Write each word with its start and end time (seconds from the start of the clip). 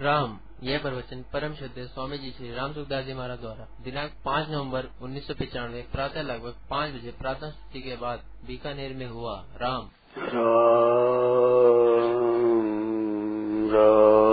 राम, 0.00 0.38
यह 0.62 0.78
प्रवचन 0.78 1.24
परम 1.32 1.54
शुद्ध 1.54 1.86
स्वामी 1.86 2.18
जी 2.18 2.30
श्री 2.30 2.54
राम 2.54 2.72
सुखदास 2.72 3.04
जी 3.04 3.14
महाराज 3.14 3.40
द्वारा 3.40 3.68
दिनांक 3.84 4.12
पाँच 4.24 4.48
नवंबर 4.48 4.88
उन्नीस 5.02 5.26
सौ 5.26 5.34
पचानवे, 5.34 5.86
प्रातः 5.92 6.22
लगभग 6.22 6.54
पाँच 6.70 6.94
बजे 6.94 7.10
प्रातः 7.10 7.50
स्तुति 7.50 7.80
के 7.80 7.96
बाद 7.96 8.20
बीकानेर 8.46 8.96
में 8.96 9.06
हुआ। 9.06 9.44
राम। 9.62 9.88
राम 10.18 10.54
राम। 13.74 14.23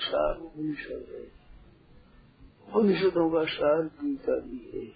सार 0.00 0.38
उपनिषद 0.38 1.06
है 1.10 1.24
उपनिषदों 2.68 3.28
का 3.30 3.44
सार 3.50 3.82
गीता 3.98 4.34
भी 4.40 4.60
है। 4.74 4.86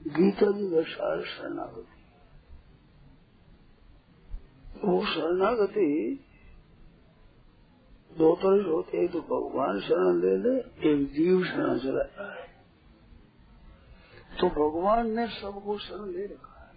गीता 0.00 0.50
जी 0.52 0.70
का 0.70 0.82
सार 0.90 1.22
शरणागति। 1.26 1.96
वो 4.84 5.04
शरणागति 5.06 5.90
दो 8.10 8.34
तरह 8.36 8.62
से 8.62 8.68
होते 8.70 9.06
तो 9.08 9.20
भगवान 9.22 9.80
शरण 9.80 10.20
ले 10.20 10.36
ले, 10.36 10.54
एक 10.90 11.12
जीव 11.12 11.44
शरण 11.44 11.78
चलाता 11.78 12.26
है 12.34 12.46
तो 14.40 14.48
भगवान 14.50 15.10
ने 15.10 15.26
सबको 15.30 15.78
शरण 15.78 16.10
ले 16.10 16.24
रखा 16.26 16.60
है। 16.60 16.76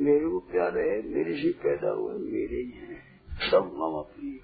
मेरे 0.01 0.29
को 0.29 0.39
प्यारे 0.39 0.91
है, 0.91 1.09
मेरे 1.09 1.43
से 1.43 1.53
पैदा 1.53 1.91
हुए 1.91 2.19
मेरे 2.19 2.57
ही 2.57 2.71
है, 2.71 2.95
सब 3.51 3.65
मम 3.65 4.03
प्रिय। 4.03 4.41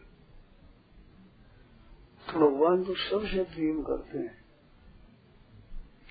तो 2.33 2.51
भगवान 2.51 2.85
तो 2.85 2.95
सबसे 2.95 3.43
प्रेम 3.43 3.83
करते 3.83 4.19
हैं। 4.19 4.45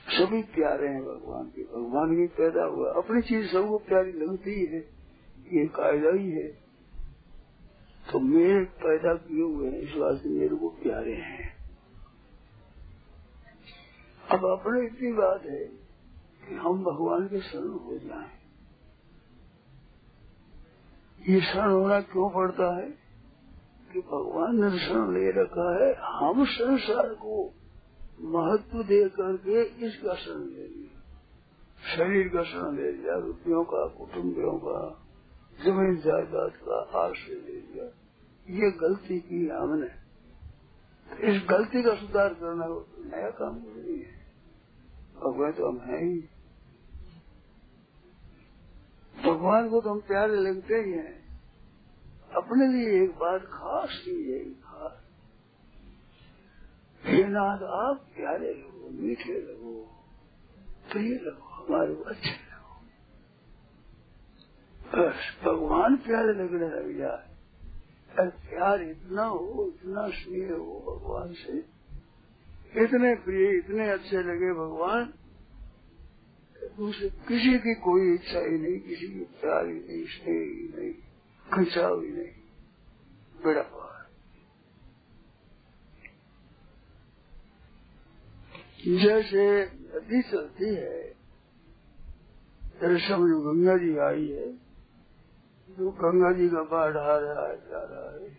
सभी 0.10 0.44
प्यारे 0.44 0.88
हैं 0.88 1.04
भगवान 1.04 1.46
के। 1.46 1.64
भगवान 1.64 2.16
की 2.16 2.28
पैदा 2.28 2.64
हुआ 2.64 2.94
अपनी 2.94 3.22
चीज़ 3.22 3.48
सबको 3.52 3.78
प्यारी 3.78 4.12
लगती 4.12 4.52
ही 4.52 4.66
है। 4.66 4.80
ये 5.54 5.68
कायदा 5.68 6.10
ही 6.10 6.32
है। 6.32 6.48
तो 8.12 8.20
मेरे 8.20 8.66
पैदा 8.66 9.16
किए 9.16 9.44
हुए 9.44 9.72
हैं, 9.72 9.80
इस 9.80 9.96
वास्ते 9.96 10.30
मेरे 10.30 10.56
को 10.56 10.70
प्यारे 10.70 11.14
हैं। 11.14 11.53
अब 14.32 14.46
अपने 14.46 14.86
इतनी 14.86 15.12
बात 15.12 15.42
है 15.44 15.66
कि 16.50 16.56
हम 16.56 16.84
भगवान 16.84 17.28
के 17.28 17.42
शरण 17.42 17.70
हो 17.70 17.98
जाएँ। 17.98 18.30
ये 21.30 21.42
शरण 21.42 21.72
होना 21.72 22.02
क्यों 22.02 22.30
पड़ता 22.30 22.76
है? 22.76 23.04
कि 23.94 24.00
भगवान 24.00 24.56
ने 24.56 24.80
शरण 24.80 25.14
ले 25.14 25.32
रखा 25.32 25.86
है, 25.86 25.96
हम 25.96 26.46
संसार 26.46 27.14
को 27.14 27.54
महत्व 28.22 28.84
दे 28.84 29.10
करके 29.10 29.64
इसका 29.64 30.14
शरण 30.14 30.40
ले 30.40 30.68
लिया। 30.68 31.00
शरीर 31.96 32.28
का 32.28 32.44
शरण 32.44 32.76
ले 32.76 32.92
लिया, 32.92 33.18
रुपयों 33.18 33.64
का 33.64 33.86
कुटुम्बियों 33.86 34.60
का, 34.60 35.06
ज़मीन 35.66 35.96
जायदाद 35.96 36.52
का 36.52 37.00
आश्रय 37.00 37.36
ले 37.36 37.52
लिया। 37.52 37.86
ये 38.50 38.72
गलती 38.72 39.20
की 39.20 39.48
हमने। 39.48 40.04
इस 41.32 41.42
गलती 41.50 41.84
का 41.84 41.96
सुधार 41.96 42.34
करना 42.34 42.66
नया 43.18 43.30
काम 43.30 43.56
नहीं 43.56 44.00
है। 44.00 44.23
भगवान 45.16 45.52
तो 45.52 45.68
हम 45.70 45.80
है 45.80 46.04
ही। 46.06 46.20
भगवान 49.14 49.70
को 49.70 49.82
तो 49.82 49.90
हम 49.90 50.00
प्यारे 50.00 50.36
लगते 50.36 50.76
ही 50.76 50.92
हैं। 50.92 51.22
अपने 52.36 52.68
लिए 52.68 53.04
एक 53.04 53.12
बात 53.16 53.42
खास 53.46 54.04
ही 54.08 54.16
है 54.32 54.40
खास 54.62 55.02
हे 57.04 57.24
नाथ, 57.24 57.64
आप 57.80 58.06
प्यारे 58.16 58.54
लगो 58.54 58.90
मीठे 58.92 59.34
लगो 59.42 59.74
प्रिय 60.92 61.14
लगो 61.16 61.48
हमारे 61.50 61.94
अच्छे 62.08 62.32
लगो 62.32 62.76
बस, 64.94 65.20
भगवान 65.46 65.96
प्यारे 65.98 66.34
लगने 66.34 66.68
लग 66.70 66.98
जाए 66.98 67.32
प्यार 68.50 68.82
इतना 68.82 69.24
हो, 69.26 69.68
इतना 69.68 70.08
स्नेह 70.08 70.52
हो 70.54 70.80
भगवान 70.88 71.34
से। 71.34 71.73
इतने 72.76 73.14
प्रिय, 73.16 73.50
इतने 73.58 73.90
अच्छे 73.90 74.18
लगे 74.24 74.52
भगवान। 74.54 75.14
किसी 77.28 77.58
की 77.60 77.74
कोई 77.76 78.14
इच्छा 78.14 78.40
ही 78.40 78.58
नहीं, 78.58 78.80
किसी 78.80 79.08
की 79.08 79.24
प्यार 79.42 79.66
ही 79.68 79.74
नहीं, 79.74 80.06
स्नेह 80.06 80.40
ही 80.44 80.68
नहीं, 80.76 80.94
खिंचाव 81.48 82.02
ही 82.02 82.12
नहीं। 82.12 83.44
बड़ा 83.44 83.62
पार 83.62 83.92
जैसे 88.84 89.44
नदी 89.66 90.22
चलती 90.22 90.70
है 90.76 91.02
जैसे 92.74 92.98
समझो 93.08 93.40
गंगा 93.42 93.76
जी 93.78 93.98
आई 93.98 94.28
है, 94.30 94.48
जो 95.70 95.92
गंगा 95.92 96.32
जी 96.32 96.48
का 96.50 96.64
बाढ़ 96.64 96.98
आ 96.98 97.18
रहा 97.18 97.48
है, 97.48 97.56
जा 97.60 97.84
रहा 97.84 98.10
है, 98.14 98.32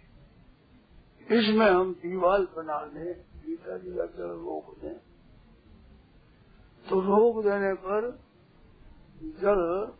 इसमें 1.38 1.66
हम 1.66 1.92
दीवाल 2.02 2.46
बना 2.56 2.80
लें 2.94 3.14
गीता 3.46 3.78
जी 3.78 3.90
का 3.90 4.06
जल 4.06 4.24
रोक 4.24 4.78
दें 4.78 4.98
तो 6.90 7.00
रोक 7.00 7.44
देने 7.44 7.74
पर 7.74 8.18
जल 9.22 9.92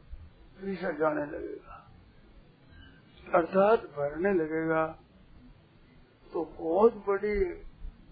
पीछे 0.61 0.99
जाने 0.99 1.27
लगेगा। 1.27 1.93
अर्थात 3.35 3.79
भरने 3.79 4.33
लगेगा। 4.33 4.99
तो 6.33 6.45
बहुत 6.45 6.95
बड़ी 6.95 7.45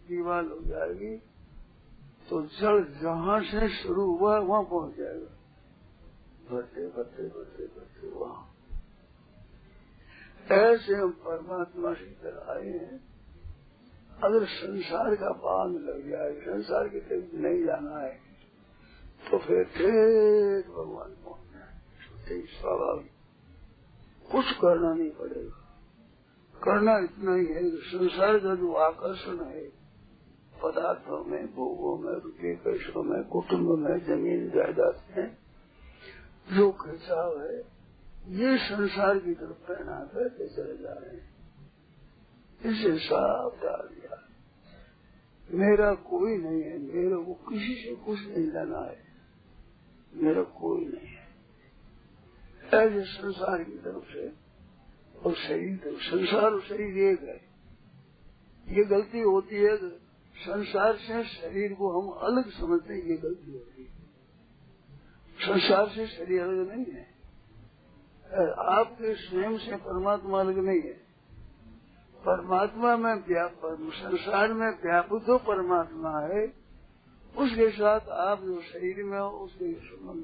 दीवार 0.09 0.45
हो 0.45 0.61
जाएगी। 0.61 1.17
तो 2.31 2.43
जल 2.43 2.85
जहाँ 3.03 3.41
से 3.41 3.69
शुरू 3.69 4.17
हुआ 4.17 4.39
वहाँ 4.39 4.63
पहुँच 4.63 4.95
जाएगा। 4.95 5.39
भरते 6.51 6.87
भरते 6.87 7.23
भरते 7.23 7.67
भरते, 7.67 8.09
वहाँ। 8.09 8.55
ऐसे 10.53 10.95
हम 10.95 11.11
परमात्मा 11.11 11.95
से 11.95 12.05
इधर 12.05 12.47
आए 12.51 12.69
हैं। 12.69 13.12
अगर 14.23 14.45
संसार 14.47 15.15
का 15.15 15.29
बाँध 15.29 15.75
लग 15.75 16.11
जाए, 16.11 16.33
संसार 16.41 16.89
के 16.89 17.01
तरफ़ 17.01 17.35
नहीं 17.37 17.65
जाना 17.65 17.99
है 17.99 18.21
तो 19.31 19.39
फिर 19.39 19.65
ठेठ 19.65 20.67
भगवान 20.67 21.11
पहुँचना 21.11 21.61
है 21.61 22.47
स्वाभाविक 22.47 23.11
कुछ 24.33 24.53
करना 24.53 24.95
नहीं 24.95 25.11
पड़ेगा। 25.11 25.59
करना 26.55 26.99
इतना 26.99 27.35
ही 27.35 27.47
है 27.47 27.71
संसार 27.71 28.39
का 28.39 28.55
जो 28.55 28.73
आकर्षण 28.73 29.45
है, 29.45 29.65
पदार्थों 30.63 31.25
में, 31.25 31.47
भोगों 31.55 31.99
में 31.99 32.13
रुपये 32.13 32.57
पैसों 32.57 33.03
में, 33.03 33.25
कुटुंब 33.25 33.79
में, 33.79 33.99
ज़मीन, 34.05 34.51
जायदाद 34.51 35.03
में, 35.17 35.37
जो 36.53 36.73
खिंचाव 36.73 37.41
है, 37.41 37.59
ये 38.29 38.59
संसार 38.59 39.19
की 39.19 39.35
तरफ़ 39.35 39.67
प्रेरणा 39.67 40.11
करके 40.15 40.49
चले 40.49 40.77
जा 40.83 40.93
रहे 40.93 41.17
हैं। 41.17 41.32
इसे 42.67 42.99
साफ़ 42.99 43.55
डाल 43.63 43.95
दिया। 43.95 44.29
मेरा 45.51 45.95
कोई 45.95 46.37
नहीं 46.37 46.63
है। 46.63 46.79
मेरे 46.79 47.25
को 47.25 47.35
किसी 47.35 47.75
से 47.75 47.95
कुछ 47.95 48.21
नहीं 48.21 48.47
लेना 48.47 48.91
है। 48.91 49.05
मेरा 50.15 50.43
कोई 50.43 50.85
नहीं 50.85 51.07
है। 51.07 51.23
ऐसे 52.75 53.05
संसार 53.05 53.65
की 53.65 53.73
तरफ़ 53.73 54.13
से 54.13 54.33
और 55.21 55.35
शरीर 55.35 55.83
संसार 55.87 56.53
और 56.53 56.63
शरीर 56.63 56.99
एक 56.99 57.23
है। 57.23 57.53
ये 58.77 58.85
गलती 58.85 59.21
होती 59.21 59.57
है 59.57 59.77
संसार 60.35 60.97
से 60.97 61.25
शरीर 61.25 61.75
को 61.75 62.01
हम 62.01 62.09
अलग 62.09 62.51
समझते 62.51 62.95
हैं। 62.95 63.03
ये 63.03 63.17
गलती 63.17 63.53
होती 63.53 63.83
है। 63.83 63.89
संसार 65.39 65.89
से 65.89 66.07
शरीर 66.07 66.43
अलग 66.43 66.77
नहीं 66.77 66.87
है। 66.87 67.13
आपके 68.59 69.15
स्वयं 69.15 69.59
से 69.59 69.77
परमात्मा 69.77 70.41
अलग 70.41 70.59
नहीं 70.59 70.83
है। 70.83 71.02
परमात्मा 72.25 72.97
में 72.97 73.15
संसार 73.93 74.53
में 74.53 74.69
व्यापक 74.83 75.25
तो 75.27 75.39
परमात्मा 75.39 76.19
है, 76.27 76.45
उसके 77.37 77.71
साथ 77.71 78.09
आप 78.23 78.43
जो 78.43 78.61
शरीर 78.63 79.03
में 79.05 79.19
हो, 79.19 79.29
उसके 79.39 79.73
संबंध 79.75 80.23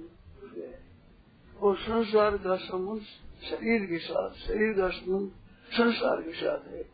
वो 1.57 1.75
संसार 1.75 2.37
का 2.37 2.57
संबंध 2.57 3.01
शरीर 3.43 3.87
के 3.87 3.99
साथ, 3.99 4.31
शरीर 4.39 4.73
का 4.73 4.89
संबंध 4.89 5.31
संसार 5.71 6.23
के 6.23 6.33
साथ 6.33 6.69
है। 6.69 6.85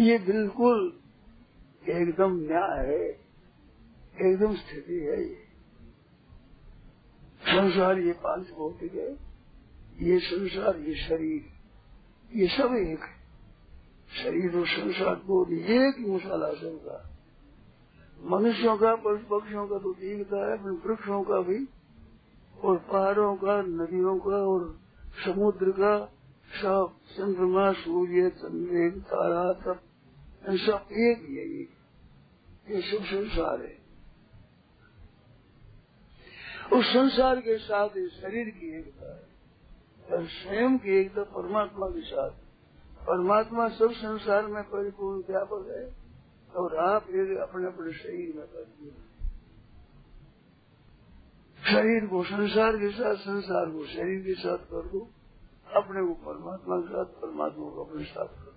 ये 0.00 0.18
बिल्कुल 0.18 0.92
एकदम 1.90 2.36
न्याय 2.40 2.86
है, 2.86 3.06
एकदम 4.22 4.54
स्थिति 4.56 4.98
है 5.00 5.20
ये। 5.20 5.38
संसार 7.42 7.98
ये 7.98 8.12
पाँच 8.22 8.50
भौतिक 8.50 8.94
है, 8.94 9.10
ये 10.00 10.18
संसार 10.20 10.80
ये 10.80 10.94
शरीर 10.98 11.49
ये 12.34 12.48
सब 12.48 12.74
एक 12.74 13.00
है। 13.00 13.20
शरीर 14.22 14.58
और 14.58 14.66
संसार 14.66 15.14
को 15.14 15.46
एक 15.52 16.00
मसाला 16.00 16.50
सबका 16.50 17.16
मनुष्यों 18.22 18.76
का, 18.76 18.94
पशु 18.94 19.38
पक्षियों 19.38 19.68
का 19.68 19.78
तो 19.78 19.92
दिखता 19.92 20.50
है 20.50 20.70
वृक्षों 20.70 21.22
का 21.22 21.40
भी, 21.40 21.68
और 22.64 22.78
पहाड़ों 22.78 23.36
का, 23.36 23.62
नदियों 23.62 24.18
का, 24.18 24.36
और 24.36 24.80
समुद्र 25.24 25.70
का, 25.70 25.98
सब 26.54 26.96
चंद्रमा, 27.12 27.72
सूर्य, 27.72 28.30
चंद्र, 28.30 29.00
तारा, 29.00 29.52
सब 29.52 29.80
सब 30.56 30.88
एक 30.92 31.26
ही 31.28 31.36
है। 31.36 31.80
ये 32.74 32.82
सब 32.82 33.04
संसार 33.04 33.60
है। 33.60 33.78
उस 36.72 36.86
संसार 36.86 37.40
के 37.40 37.58
साथ 37.58 37.88
इस 37.96 38.10
शरीर 38.10 38.50
की 38.50 38.78
एकता 38.78 39.14
है। 39.14 39.29
और 40.12 40.26
स्वयं 40.26 40.78
की 40.78 41.00
एकता 41.00 41.22
परमात्मा 41.22 41.86
के 41.86 42.00
साथ। 42.00 42.30
परमात्मा 43.00 43.68
सब 43.68 43.92
संसार 43.92 44.46
में 44.46 44.62
परिपूर्ण 44.62 45.22
व्यापक 45.28 45.66
है 45.70 45.94
और 46.56 46.76
आप 46.76 47.02
एक 47.02 47.38
अपने 47.38 47.66
अपने 47.66 47.92
शरीर 47.92 48.36
में 48.36 48.46
परिपूर्ण 48.46 48.94
शरीर 51.60 52.06
को 52.06 52.24
संसार 52.24 52.76
के 52.76 52.90
साथ, 52.90 53.14
संसार 53.14 53.66
को 53.66 53.86
शरीर 53.86 54.26
के 54.26 54.34
साथ 54.34 54.58
कर 54.58 54.86
दो 54.86 55.10
अपने 55.76 56.06
को 56.06 56.14
परमात्मा 56.14 56.76
के 56.80 56.88
साथ, 56.88 57.04
परमात्मा 57.04 57.70
को 57.70 57.84
अपने 57.84 58.04
साथ 58.04 58.26
कर। 58.26 58.50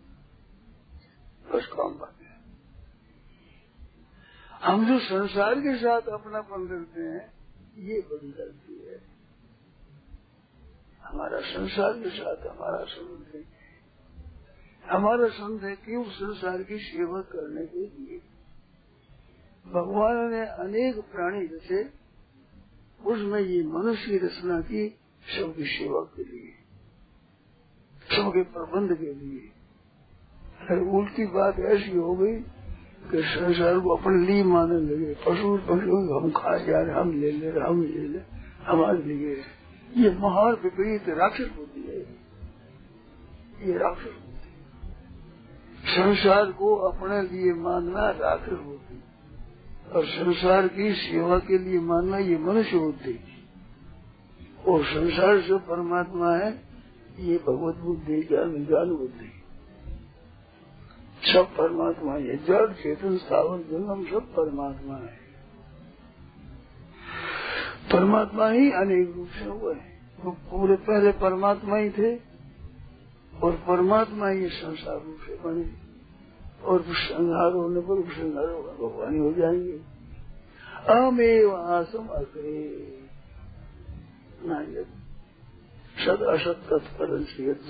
दो 1.52 1.58
बस 1.58 1.66
काम 1.66 2.00
बात 2.00 2.16
है। 2.22 2.34
हम 4.64 4.88
जो 4.88 5.00
संसार 5.00 5.56
के 5.56 5.78
साथ 5.78 6.02
अपना 6.02 6.40
अपनापन 6.40 6.68
करते 6.68 7.02
हैं, 7.02 7.34
ये 7.78 8.02
बड़ी 8.02 8.32
गलती 8.32 8.86
है। 8.86 9.13
हमारा 11.06 11.40
संसार 11.40 11.94
के 11.94 12.10
साथ, 12.10 12.48
हमारा 12.48 12.84
संबंध 12.86 13.36
है। 13.36 13.42
हमारा 14.86 15.28
संबंध 15.28 15.64
है 15.64 15.76
क्यों 15.76 16.04
संसार 16.04 16.64
की 16.64 16.78
सेवा 16.78 17.22
करने 17.22 17.66
के 17.66 17.80
लिए। 17.80 18.22
भगवान 19.66 20.32
ने 20.32 20.46
अनेक 20.64 20.96
प्राणी 21.12 21.48
जैसे 21.48 21.84
उसमें 23.06 23.40
ये 23.42 23.64
मनुष्य 23.64 24.12
की 24.12 24.18
रचना 24.18 24.60
की, 24.62 24.90
सबकी 25.24 25.66
सेवा 25.66 26.02
के 26.16 26.24
लिए, 26.24 26.52
सबके 28.16 28.44
प्रबंध 28.44 28.98
के 28.98 29.14
लिए। 29.14 29.50
अगर 30.62 30.82
उल्टी 30.98 31.26
बात 31.26 31.60
ऐसी 31.60 31.98
हो 31.98 32.16
गई 32.16 32.36
कि 33.12 33.22
संसार 33.24 33.80
को 33.80 33.96
अपने 33.96 34.26
लिए 34.26 34.44
मानने 34.44 34.80
लगे 34.80 35.14
पशु 35.14 35.58
पशु 35.58 35.98
हम 36.16 36.32
खा 36.32 36.58
जा 36.58 36.82
रहे, 36.82 36.96
हम 36.96 37.12
ले 37.22 37.32
ले 37.32 37.50
रहे, 37.50 37.68
हम 37.70 37.82
ले 37.84 38.08
ले 38.08 38.20
हमारे 38.64 39.04
लिए 39.04 39.36
ये 39.98 40.10
महान 40.10 40.54
विपरीत 40.54 41.10
राक्षस 41.10 41.50
बुद्धि 41.56 41.82
है। 41.82 42.00
ये 43.68 43.78
राक्षस 43.78 44.04
बुद्धि 44.04 44.24
संसार 45.92 46.52
को 46.52 46.76
अपने 46.76 47.22
लिए 47.22 47.54
मानना 47.54 48.10
राक्षस 48.10 48.60
बुद्धि 48.60 49.04
और 49.92 50.06
संसार 50.06 50.68
की 50.68 50.94
सेवा 50.94 51.40
के 51.40 51.58
लिए 51.58 51.80
मानना 51.80 52.18
ये 52.18 52.38
मनुष्य 52.38 52.78
बुद्धि 52.78 53.20
और 54.68 54.84
संसार 54.86 55.38
जो 55.38 55.60
परमात्मा 55.60 56.36
है, 56.36 56.52
ये 57.20 57.38
भगवत 57.38 57.76
बुद्धि, 57.76 58.24
ज्ञान 58.24 58.66
ज्ञान 58.66 58.96
बुद्धि 58.96 59.32
सब 61.34 61.46
परमात्मा 61.46 62.14
है। 62.14 62.46
जड़, 62.46 62.74
चेतन 62.74 63.18
स्थावर 63.18 63.58
जन्म 63.58 64.06
सब 64.06 64.26
परमात्मा 64.26 64.96
है। 64.96 65.23
परमात्मा 67.92 68.50
ही 68.50 68.72
अनेक 68.72 69.14
रूप 69.18 69.28
से 69.28 69.46
हुए 69.46 69.74
तो 70.24 70.32
पूरे 70.32 70.76
पहले 70.76 71.12
परमात्मा 71.12 71.78
ही 71.78 71.90
थे 71.90 72.16
और 73.44 73.52
परमात्मा 73.68 74.30
ही 74.30 74.48
संसार 74.48 74.96
रूप 74.96 75.18
से 75.28 75.36
बने। 75.36 75.84
और 76.64 76.82
संहार 76.82 77.52
होने 77.52 77.80
पर 77.80 78.14
संहार 78.14 78.50
होगा 78.50 78.72
भगवान 78.72 79.20
हो 79.20 79.34
जाएँगे। 79.34 79.82
अमेव 80.94 81.56
आसम 81.56 82.08
अग्रे। 82.08 82.90
सद 86.06 86.22
असत 86.22 86.62
तत्पर 86.70 87.18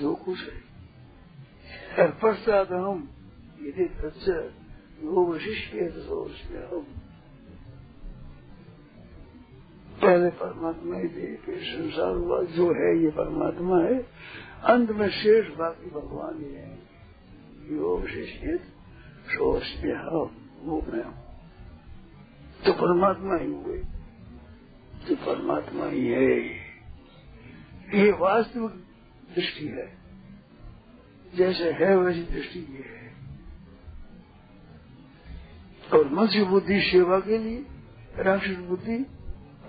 जो 0.00 0.14
कुछ 0.14 0.38
है। 0.38 0.64
पश्चात 2.10 2.72
हम 2.72 3.08
यदि 3.62 3.84
तत्व 3.84 4.50
वो 5.08 5.24
उसमें 5.24 6.66
हम। 6.66 6.86
पहले 10.06 10.30
परमात्मा 10.30 10.96
ही 10.96 11.08
थे 11.08 11.36
फिर 11.36 11.58
संसार 11.58 12.14
हुआ, 12.14 12.42
जो 12.42 12.70
है 12.70 13.02
ये 13.02 13.10
परमात्मा 13.10 13.80
है। 13.80 14.06
अंत 14.64 14.90
में 14.90 15.08
शेष 15.08 15.56
बाकी 15.56 15.90
भगवान 15.90 16.44
ही 16.44 16.54
है। 16.54 16.78
यो 17.72 17.98
विशिष्ट 17.98 18.60
सोच 19.30 19.62
वो 20.62 20.80
तो 22.66 22.72
परमात्मा 22.72 23.36
ही 23.36 23.52
हुए। 23.52 23.78
तो 25.08 25.14
परमात्मा 25.14 25.86
ही 25.86 26.06
है। 26.06 26.40
ये 27.94 28.12
वास्तविक 28.12 28.70
दृष्टि 29.34 29.66
है। 29.66 29.98
जैसे 31.34 31.70
है, 31.70 31.96
वैसी 31.96 32.22
दृष्टि 32.22 32.58
ये 32.58 32.84
है। 32.86 33.14
और 35.92 36.08
मनुष्य 36.08 36.44
बुद्धि 36.44 36.80
सेवा 36.80 37.20
के 37.20 37.38
लिए, 37.38 37.66
राक्षस 38.16 38.56
बुद्धि 38.56 39.06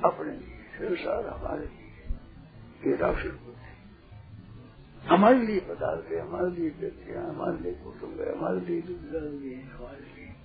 अपने 0.04 0.32
लिए 0.32 0.56
संसार 0.78 1.28
हमारे 1.28 1.66
लिए 1.66 1.86
ये 2.86 2.98
बुद्धि 3.30 3.56
हमारे 5.08 5.46
लिए 5.46 5.60
पदार्थ 5.60 6.12
है 6.12 6.20
हमारे 6.20 6.50
लिए 6.52 6.70
व्यक्तियाँ 6.70 7.30
हमारे 7.30 7.64
लिए 7.64 7.74
कुटुंब 7.74 8.22
है, 8.22 8.38
हमारे 8.38 8.60
लिए 8.60 8.82
दुर्दर्द 8.82 9.42
है, 9.44 9.70
हमारे 9.70 10.02
लिए। 10.02 10.36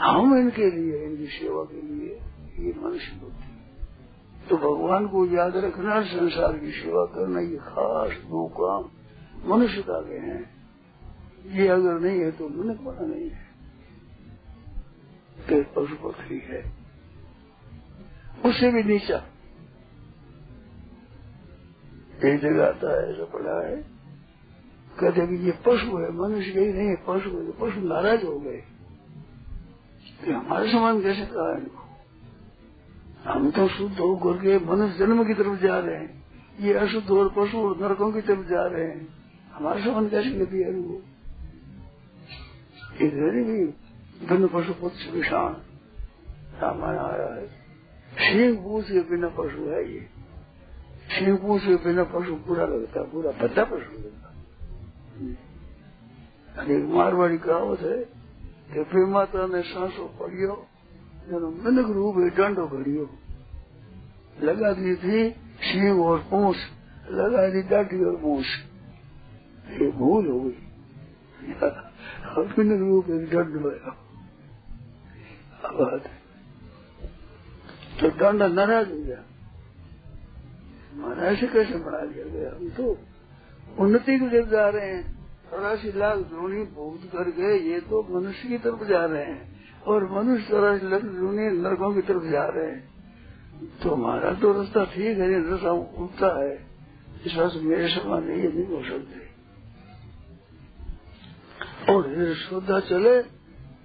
हम 0.00 0.38
इनके 0.38 0.70
लिए, 0.70 1.04
इनकी 1.04 1.26
सेवा 1.26 1.64
के 1.64 1.82
लिए 1.82 2.20
ये 2.66 2.74
मनुष्य 2.80 3.16
बुद्धि 3.16 3.50
तो 4.50 4.56
भगवान 4.56 5.06
को 5.06 5.26
याद 5.26 5.56
रखना, 5.56 6.02
संसार 6.02 6.58
की 6.58 6.72
सेवा 6.72 7.04
करना 7.04 7.40
ये 7.40 7.56
खास 7.56 8.10
दो 8.10 8.48
काम 8.48 8.90
मनुष्य 9.50 9.82
का 9.82 10.00
के 10.00 10.18
हैं। 10.18 10.60
ये 11.46 11.68
अगर 11.68 12.00
नहीं 12.00 12.20
है 12.20 12.30
तो 12.30 12.48
मनुष्य 12.48 12.84
बना 12.84 13.06
नहीं 13.06 13.30
है। 13.30 13.48
फिर 15.48 15.62
पशु 15.62 16.08
पक्षी 16.08 16.38
है। 16.38 16.79
उससे 18.44 18.72
भी 18.72 18.82
नीचा 18.82 19.26
एक 22.24 22.40
जगह 22.40 22.66
आता 22.66 23.02
है, 23.02 23.12
ऐसा 23.12 23.24
पड़ा 23.24 23.66
है। 23.66 23.76
कहते 25.00 25.26
कि 25.26 25.34
ये 25.34 25.50
पशु 25.50 25.98
है, 25.98 26.12
मनुष्य 26.12 26.60
ही 26.60 26.72
नहीं, 26.72 26.96
पशु 26.96 27.30
है, 27.30 27.50
पशु 27.50 27.80
नाराज़ 27.80 28.24
हो 28.24 28.40
गए। 28.40 28.62
कि 30.24 30.30
हमारे 30.30 30.72
समान 30.72 31.02
कैसे 31.02 31.20
कहा 31.20 31.58
इनको 31.58 31.80
हम 33.30 33.50
तो 33.50 33.68
शुद्ध 33.68 33.98
होकर 33.98 34.32
के 34.32 34.58
मनुष्य 34.58 34.98
जन्म 34.98 35.24
की 35.24 35.34
तरफ़ 35.34 35.60
जा 35.60 35.78
रहे 35.78 35.96
हैं। 35.96 36.24
ये 36.60 36.74
अशुद्ध 36.74 37.10
और 37.10 37.28
पशु 37.28 37.58
और 37.58 37.78
नरकों 37.80 38.12
की 38.12 38.20
तरफ़ 38.20 38.46
जा 38.46 38.66
रहे 38.66 38.84
हैं। 38.84 39.08
हमारे 39.52 39.84
समान 39.84 40.08
कैसे 40.08 40.30
गति 40.30 40.56
है 40.56 40.70
इनको 40.70 41.02
इधर 43.04 43.30
भी 43.30 43.66
धन 44.26 44.46
पशु 44.46 44.74
पुत्र 44.74 45.10
विषाण 45.12 45.52
रामायण 46.60 46.98
आया 46.98 47.34
है। 47.34 47.59
सिंह 48.12 48.56
पूछ 48.62 48.84
के 48.86 49.00
बिना 49.10 49.28
पशु 49.36 49.68
है 49.70 49.82
ये 49.86 50.00
सिंह 51.10 51.36
पूछ 51.38 51.62
के 51.62 51.74
बिना 51.84 52.04
पशु 52.10 52.34
पूरा 52.46 52.64
लगता 52.66 53.02
पूरा 53.12 53.30
बद्दा 53.40 53.64
पशु 53.66 53.90
लगता 53.98 54.28
एक 56.70 56.84
मारवाड़ी 56.90 57.38
कहावत 57.40 57.80
है 57.82 57.98
कि 58.72 58.82
फिर 58.90 59.04
माता 59.08 59.46
ने 59.46 59.62
सांसों 59.64 60.06
पड़ियो 60.18 60.54
जनो 61.28 61.48
मिनक 61.64 61.88
रूप 61.90 62.18
है 62.18 62.28
डंडो 62.36 62.66
घड़ियो 62.68 63.08
लगा 64.42 64.72
दी 64.72 64.94
थी 65.02 65.18
सिंह 65.62 66.00
और 66.02 66.18
पूछ 66.30 66.56
लगा 67.12 67.46
दी 67.50 67.62
डाटी 67.70 68.04
और 68.04 68.16
पूछ 68.22 68.46
ये 69.72 69.90
भूल 69.98 70.26
हो 70.28 70.38
गई 70.40 70.58
मिनक 72.58 72.80
रूप 72.80 73.10
एक 73.10 73.28
डंडो 73.30 73.70
है 73.70 73.78
बात 75.74 76.10
तो 78.00 78.08
दंड 78.08 78.42
नाराज़ 78.42 78.90
हो 78.90 78.96
गया। 78.96 79.24
महाराज 80.94 81.40
कैसे 81.40 81.74
बना 81.74 81.98
दिया 81.98 82.24
गया? 82.24 82.50
हम 82.50 82.68
तो 82.68 82.98
उन्नति 83.78 84.18
की 84.18 84.26
तरफ़ 84.26 84.48
जा 84.48 84.68
रहे 84.68 84.86
हैं। 84.86 85.18
चौरासी 85.50 85.92
लाख 85.98 86.18
द्रोणी 86.18 86.62
भूत 86.62 87.10
करके 87.12 87.72
ये 87.72 87.80
तो 87.80 88.20
मनुष्य 88.20 88.48
की 88.48 88.58
तरफ़ 88.58 88.84
जा 88.84 89.04
रहे 89.04 89.24
हैं। 89.24 89.64
और 89.86 90.10
मनुष्य 90.12 90.48
चौरासी 90.50 90.90
लाख 90.90 91.02
द्रोणी 91.02 91.48
नरकों 91.62 91.94
की 91.94 92.02
तरफ़ 92.02 92.24
जा 92.24 92.44
रहे 92.46 92.66
हैं। 92.66 92.88
तो 93.82 93.90
हमारा 93.90 94.32
तो 94.32 94.52
रास्ता 94.52 94.84
ठीक 94.84 95.18
है 95.18 95.50
रास्ता 95.50 95.70
उल्टा 95.70 96.44
है। 96.44 96.66
इस 97.26 97.36
वक्त 97.36 97.56
मेरे 97.56 97.88
समान 97.88 98.22
ये 98.22 98.48
नहीं 98.48 98.66
हो 98.66 98.84
सकते। 98.84 99.30
और 101.92 102.10
ये 102.10 102.34
श्रद्धा 102.34 102.80
चले 102.80 103.22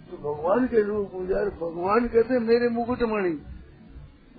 तो 0.07 0.17
भगवान 0.17 0.67
के 0.67 0.81
रूप 0.81 1.11
पूजा 1.11 1.45
भगवान 1.45 2.07
कहते 2.07 2.39
मेरे 2.39 2.69
मुकुट 2.69 3.03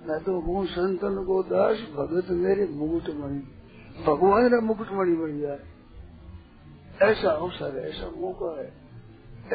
मैं 0.05 0.23
तो 0.23 0.39
हूँ 0.39 0.65
संतन 0.65 1.23
को 1.23 1.43
दास, 1.43 1.77
भगत 1.77 2.29
मेरे 2.29 2.67
मुकुट 2.67 3.15
मणि। 3.15 3.39
भगवान 4.07 4.49
का 4.49 4.61
मुकुट 4.61 4.87
मणि 4.91 5.15
बन 5.15 5.39
जाए 5.39 5.59
ऐसा 7.01 7.31
अवसर 7.31 7.77
है, 7.77 7.89
ऐसा 7.89 8.09
मौका 8.09 8.61
है, 8.61 8.73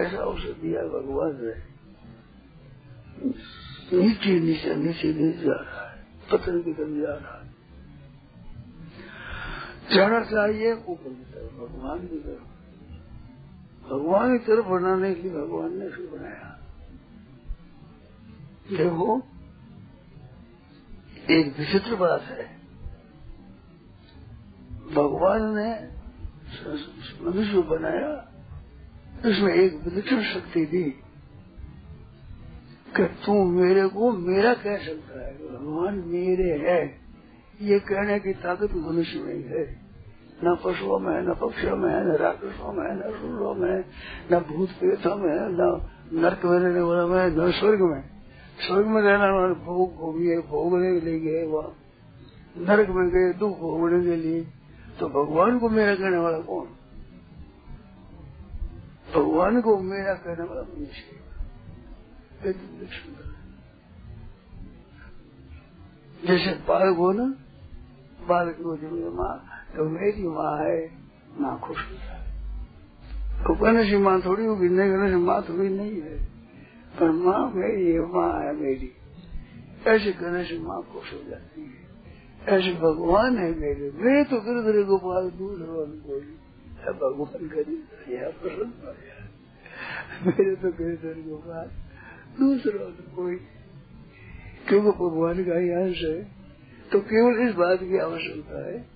ऐसा 0.07 0.19
अवसर 0.19 0.53
दिया 0.53 0.83
भगवान 0.83 1.39
ने। 1.43 1.73
नीचे 3.99 4.41
नीचे 4.41 4.75
नीचे 4.75 5.15
नीचे 5.15 5.45
जा 5.45 5.53
रहा 5.53 5.91
है 5.91 6.07
पतन 6.33 6.63
की 6.63 6.73
तरफ़ 6.73 6.89
जा 6.89 7.15
रहा 7.15 7.43
है। 7.43 7.53
जाना 9.95 10.25
चाहिए 10.25 10.73
ऊपर 10.73 11.09
की 11.09 11.25
तरफ़, 11.25 11.53
भगवान 11.55 11.99
की 11.99 12.19
तरफ़। 12.19 12.53
भगवान 13.89 14.39
की 14.39 14.47
तरफ़ 14.47 14.67
बनाने 14.67 15.15
के 15.15 15.23
लिए 15.23 15.33
भगवान 15.33 15.79
ने 15.79 15.87
इसे 15.87 16.07
बनाया। 16.07 16.59
देखो 18.71 19.23
एक 21.31 21.59
विचित्र 21.59 21.95
बात 21.95 22.23
है। 22.23 22.45
भगवान 24.95 25.43
ने 25.43 25.89
मनुष्य 27.25 27.63
बनाया, 27.63 28.29
उसमें 29.27 29.55
एक 29.55 29.81
विचित्र 29.85 30.23
शक्ति 30.23 30.67
दी 30.67 30.85
कि 32.97 33.05
तू 33.05 33.45
मेरे 33.45 33.89
को 33.89 34.13
मेरा 34.13 34.55
कह 34.55 34.77
सकता 34.77 35.27
है, 35.27 35.35
भगवान 35.35 36.03
मेरे 36.07 36.71
है। 36.71 37.01
ये 37.61 37.79
कहने 37.79 38.19
की 38.19 38.33
ताकत 38.33 38.75
मनुष्य 38.75 39.19
में 39.19 39.35
है 39.35 39.83
न 40.45 40.57
पशुओं 40.65 40.99
में, 40.99 41.23
न 41.23 41.35
पक्षियों 41.35 41.77
में, 41.77 42.05
न 42.05 42.17
राक्षसों 42.17 42.73
में, 42.73 42.95
न 42.95 43.13
सूरों 43.21 43.55
में, 43.55 43.85
न 44.33 44.39
भूत 44.39 44.69
प्रेतों 44.69 45.17
में, 45.17 45.35
न 45.35 45.89
नर्क 46.13 46.45
में 46.45 46.59
रहने 46.59 46.81
वाला 46.81 47.07
में, 47.07 47.37
न 47.37 47.53
स्वर्ग 47.53 47.81
में। 47.81 48.12
स्वर्ग 48.63 48.87
में 48.87 49.01
रहने 49.03 49.31
वाले 49.31 49.55
भोग 49.65 49.95
भोगिए 49.97 50.37
भोगने 50.41 50.93
के 50.93 51.07
लिए 51.07 51.21
गए 51.21 51.47
वहाँ। 51.47 51.75
नरक 52.59 52.89
में 52.89 53.09
गए, 53.09 53.33
दुख 53.33 53.59
भोगने 53.59 54.05
के 54.05 54.17
लिए। 54.17 54.41
तो 55.01 55.09
भगवान 55.09 55.59
को 55.59 55.69
मेरा 55.69 55.95
कहने 55.95 56.19
वाला 56.19 56.39
कौन? 56.39 56.67
भगवान 59.15 59.61
को 59.61 59.79
मेरा 59.81 60.15
कहने 60.15 60.45
वाला 60.45 60.63
मनुष्य 60.63 61.21
जैसे 66.21 66.53
बालक 66.69 66.97
हो 66.97 67.13
ना, 67.13 67.25
बालक 68.29 68.57
को 68.63 68.77
जब 68.77 68.93
माँ 69.15 69.35
तो 69.77 69.85
मेरी 69.91 70.27
माँ 70.29 70.57
है, 70.59 70.79
माँ 71.41 71.59
खुश 71.61 71.79
होता 71.79 72.13
है 72.13 72.21
तो 73.45 73.55
कहने 73.55 73.85
से 73.91 73.99
माँ 73.99 74.21
थोड़ी 74.21 74.45
होगी, 74.45 74.69
नहीं 74.69 74.91
कहने 74.91 75.11
से 75.11 75.17
माँ 75.17 75.41
थोड़ी 75.43 75.69
नहीं 75.69 76.01
है। 76.03 76.32
पर 77.01 77.11
माँ 77.11 77.53
मेरी 77.55 77.93
है 77.93 78.01
माँ 78.01 78.45
है 78.45 78.53
मेरी। 78.57 78.93
ऐसे 79.87 80.13
कहने 80.13 80.45
से 80.45 80.59
माँ 80.59 80.83
खुश 80.83 81.13
हो 81.13 81.31
जाती 81.31 81.61
है। 81.61 81.83
ऐसे 82.49 82.73
भगवान 82.73 83.37
है 83.39 83.51
मेरे। 83.61 83.91
मैं 83.91 84.25
तो 84.25 84.41
गिरधरे 84.41 84.83
गोपाल 84.83 85.31
दूर 85.31 85.57
कोई। 86.07 86.21
भगवान 86.83 87.49
करी 87.49 87.77
यह 88.15 88.29
प्रसन्न 88.43 88.73
मेरे 90.27 90.57
तो 90.57 90.69
गिरधर 90.69 91.21
गोपाल 91.29 91.69
दूसरा 92.39 92.85
कोई। 93.17 93.37
क्योंकि 94.69 94.91
भगवान 94.91 95.45
का 95.45 95.55
अंश 95.83 96.03
है 96.03 96.23
तो 96.93 97.01
केवल 97.01 97.49
इस 97.49 97.55
बात 97.55 97.79
की 97.83 97.99
आवश्यकता 97.99 98.59
है, 98.67 98.87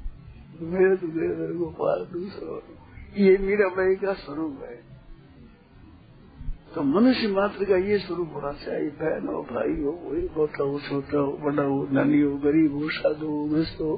मेरे 0.61 0.97
तो 0.97 1.07
मेरे 1.07 1.55
गोपाल 1.55 2.05
दूसरा 2.13 2.61
ये 3.17 3.37
मीरा 3.39 3.69
बाई 3.69 3.95
का 3.97 4.13
स्वरूप 4.13 4.59
है। 4.63 4.96
तो 6.77 6.83
मनुष्य 6.83 7.29
मात्र 7.29 7.65
का 7.65 7.77
ये 7.77 7.99
स्वरूप 7.99 8.31
होना 8.35 8.53
चाहिए। 8.53 8.91
बहन 8.91 9.27
हो, 9.27 9.43
भाई 9.43 9.83
हो, 9.83 9.93
कोई 9.93 10.29
छोटा 10.29 10.65
हो 10.65 10.81
छोटा 10.81 11.19
हो, 11.19 11.33
बड़ा 11.33 11.63
हो, 11.63 11.89
नानी 11.91 12.21
हो, 12.21 12.37
गरीब 12.37 12.75
हो, 12.75 12.89
साधु 12.91 13.27
हो 13.27 13.45
ग्रस्त 13.45 13.79
हो। 13.81 13.97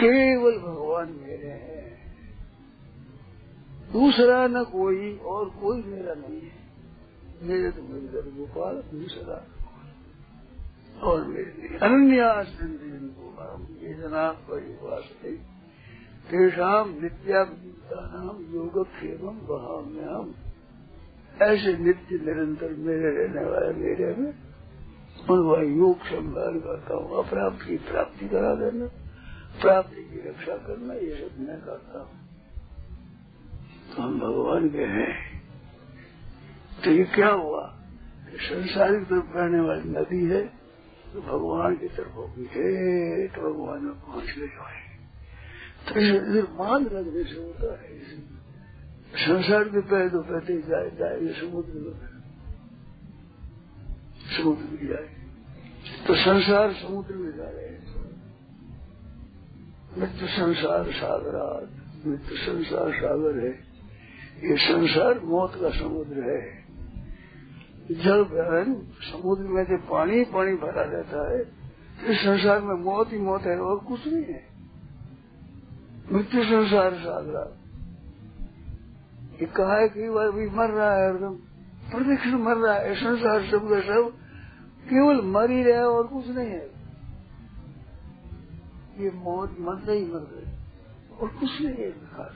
केवल 0.00 0.58
भगवान 0.58 1.08
मेरे 1.12 1.48
हैं। 1.48 2.14
दूसरा 3.92 4.48
न 4.48 4.64
कोई 4.64 5.16
और 5.16 5.48
कोई 5.48 5.82
मेरा 5.82 6.14
नहीं 6.14 6.40
है। 6.40 6.58
मेरे 7.42 7.70
तो 7.70 7.82
मेरे 7.82 8.30
गोपाल, 8.30 8.76
दूसरा 8.76 9.46
और 11.02 11.26
मेरे 11.26 11.78
अन्यास 11.82 12.58
ये 13.82 13.94
जना 13.94 14.32
परिवास्ते 14.32 15.32
तेषाम 16.28 16.90
नित्याभिता 17.02 18.00
नाम 18.14 18.54
योग 18.54 18.86
क्षेम 18.86 19.26
बहाम्याम 19.28 20.34
ऐसे 21.42 21.76
नित्य 21.78 22.16
निरंतर 22.18 22.70
मेरे 22.78 23.10
रहने 23.16 23.44
वाले 23.50 23.72
मेरे 23.74 24.14
में 24.14 24.32
उनका 25.30 25.62
योग 25.62 26.04
संभाल 26.04 26.58
करता 26.60 26.94
हूँ, 26.94 27.18
अप्राप्त 27.18 27.62
की 27.66 27.76
प्राप्ति 27.76 28.28
करा 28.28 28.54
देना, 28.54 28.86
प्राप्ति 29.60 30.02
की 30.02 30.28
रक्षा 30.28 30.56
करना, 30.56 30.94
ये 30.94 31.14
सब 31.16 31.40
मैं 31.40 31.60
करता 31.60 31.98
हूँ। 31.98 32.16
तो 33.88 34.02
हम 34.02 34.18
भगवान 34.20 34.68
के 34.68 34.84
हैं। 34.86 35.12
तो 36.84 36.90
ये 36.90 37.04
क्या 37.04 37.28
हुआ 37.28 37.62
कि 38.30 38.38
संसार 38.38 38.96
की 38.96 39.04
तरफ़ 39.04 39.34
बहने 39.34 39.60
वाली 39.60 39.90
नदी 39.90 40.24
है 40.26 40.42
तो 41.12 41.20
भगवान 41.20 41.76
की 41.76 41.88
तरफ़ 41.88 42.12
होगी 42.12 42.44
तो 43.28 43.40
भगवान 43.42 43.84
में 43.84 43.94
पहुँच 43.94 44.34
गए 44.38 44.48
तो 45.86 46.00
इधर 46.00 46.46
बाँध 46.52 46.92
लगने 46.92 47.24
से 47.24 47.40
होता 47.40 47.72
है। 47.80 48.37
संसार 49.16 49.64
के 49.64 49.80
पैर 49.80 50.08
तो 50.08 50.22
कहते 50.22 50.62
जाए 50.62 50.90
जाए 50.90 51.32
समुद्र 51.40 51.72
में। 51.72 52.08
समुद्र 54.36 54.62
में 54.62 54.88
जाए। 54.88 55.18
तो 56.06 56.14
संसार 56.14 56.72
समुद्र 56.72 57.14
में 57.14 57.36
जा 57.36 57.44
रहे 57.44 57.66
हैं। 57.66 57.78
मृत्यु 59.98 60.28
संसार 60.28 60.92
सागरात 60.92 61.70
मृत्यु 62.06 62.36
संसार 62.36 62.92
सागर 62.92 63.44
है। 63.44 63.50
ये 64.50 64.56
संसार 64.56 65.20
मौत 65.20 65.52
का 65.54 65.70
समुद्र 65.78 66.30
है। 66.30 66.64
जल 67.90 68.22
बहन 68.22 68.92
समुद्र 69.00 69.42
में 69.42 69.64
जो 69.64 69.76
पानी 69.76 70.24
पानी 70.24 70.52
भरा 70.52 70.82
रहता 70.82 71.32
है। 71.32 71.42
इस 72.06 72.18
संसार 72.18 72.60
में 72.60 72.74
मौत 72.74 73.12
ही 73.12 73.18
मौत 73.18 73.42
है 73.42 73.60
और 73.60 73.78
कुछ 73.78 74.06
नहीं 74.06 74.24
है। 74.24 74.46
मृत्यु 76.12 76.44
संसार 76.44 76.94
सागरा। 76.94 77.67
ये 79.40 79.46
कहा 79.46 79.76
है 79.76 79.88
कई 79.88 80.08
बार 80.08 80.30
भी 80.30 80.48
मर 80.50 80.70
रहा 80.70 80.92
है 80.94 81.10
एकदम 81.10 81.34
प्रतिक्षण 81.90 82.38
मर 82.38 82.56
रहा 82.56 82.74
है 82.74 82.94
संसार 82.94 83.42
सब 83.50 83.68
का 83.70 83.80
सब 83.80 84.12
केवल 84.84 85.20
मर 85.26 85.50
ही 85.50 85.62
रहा 85.62 85.78
है 85.78 85.88
और 85.88 86.06
कुछ 86.06 86.28
नहीं 86.28 86.48
है। 86.48 86.66
ये 89.00 89.10
मौत 89.16 89.56
मरते 89.60 89.92
ही 89.92 90.04
मर 90.04 90.24
गए 90.32 90.46
और 91.16 91.28
कुछ 91.40 91.60
नहीं 91.60 91.74
है 91.74 91.88
विकास 91.88 92.34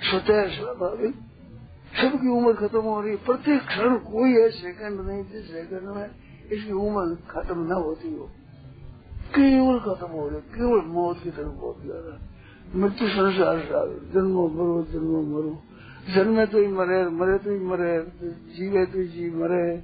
स्वतः 0.00 0.48
स्वाभाविक 0.48 1.14
सबकी 1.94 2.28
उम्र 2.28 2.52
खत्म 2.52 2.80
हो 2.80 3.00
रही 3.00 3.10
है, 3.10 3.16
प्रत्येक 3.24 3.60
क्षण 3.62 3.96
कोई 4.04 4.30
है 4.32 4.48
सेकंड 4.50 5.00
नहीं, 5.00 5.24
जिस 5.24 5.44
सेकंड 5.46 5.88
में 5.96 6.08
इसकी 6.52 6.72
उम्र 6.72 7.14
खत्म 7.30 7.58
न 7.66 7.72
होती 7.72 8.14
हो। 8.14 8.24
केवल 9.34 9.78
खत्म 9.78 10.06
हो 10.06 10.28
रही, 10.28 10.40
केवल 10.54 10.80
मौत 10.86 11.22
की 11.22 11.30
तरफ़ 11.30 11.54
बहुत 11.60 11.82
ज़्यादा। 11.82 12.18
मृत्यु 12.74 13.08
संसार 13.08 13.56
जन्मो 14.14 14.48
मरो 14.48 14.82
जन्मो 14.92 15.22
मरो। 15.22 15.52
जन्मे 16.10 16.46
तो 16.46 16.58
ही 16.58 16.66
मरे 16.66 17.08
मरे 17.08 17.38
तो 17.38 17.50
ही 17.50 17.58
मरे, 17.58 17.92
जीवे 18.54 18.86
तो 18.86 18.98
ही 18.98 19.06
जी 19.08 19.30
मरे, 19.30 19.82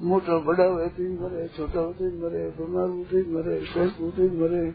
मोटा 0.00 0.38
बड़ा 0.38 0.64
हुए 0.64 0.88
तो 0.88 1.02
ही 1.02 1.08
मरे, 1.08 1.48
छोटा 1.48 1.80
हो 1.80 1.92
तो 1.92 2.04
ही 2.04 2.12
मरे, 2.22 2.42
बीमार 2.50 2.88
हो 2.88 3.04
तो 3.04 3.16
ही 3.16 3.24
मरे, 3.32 3.60
स्वस्थ 3.64 4.00
हो 4.00 4.10
तो 4.10 4.22
ही 4.22 4.28
मरे 4.28 4.74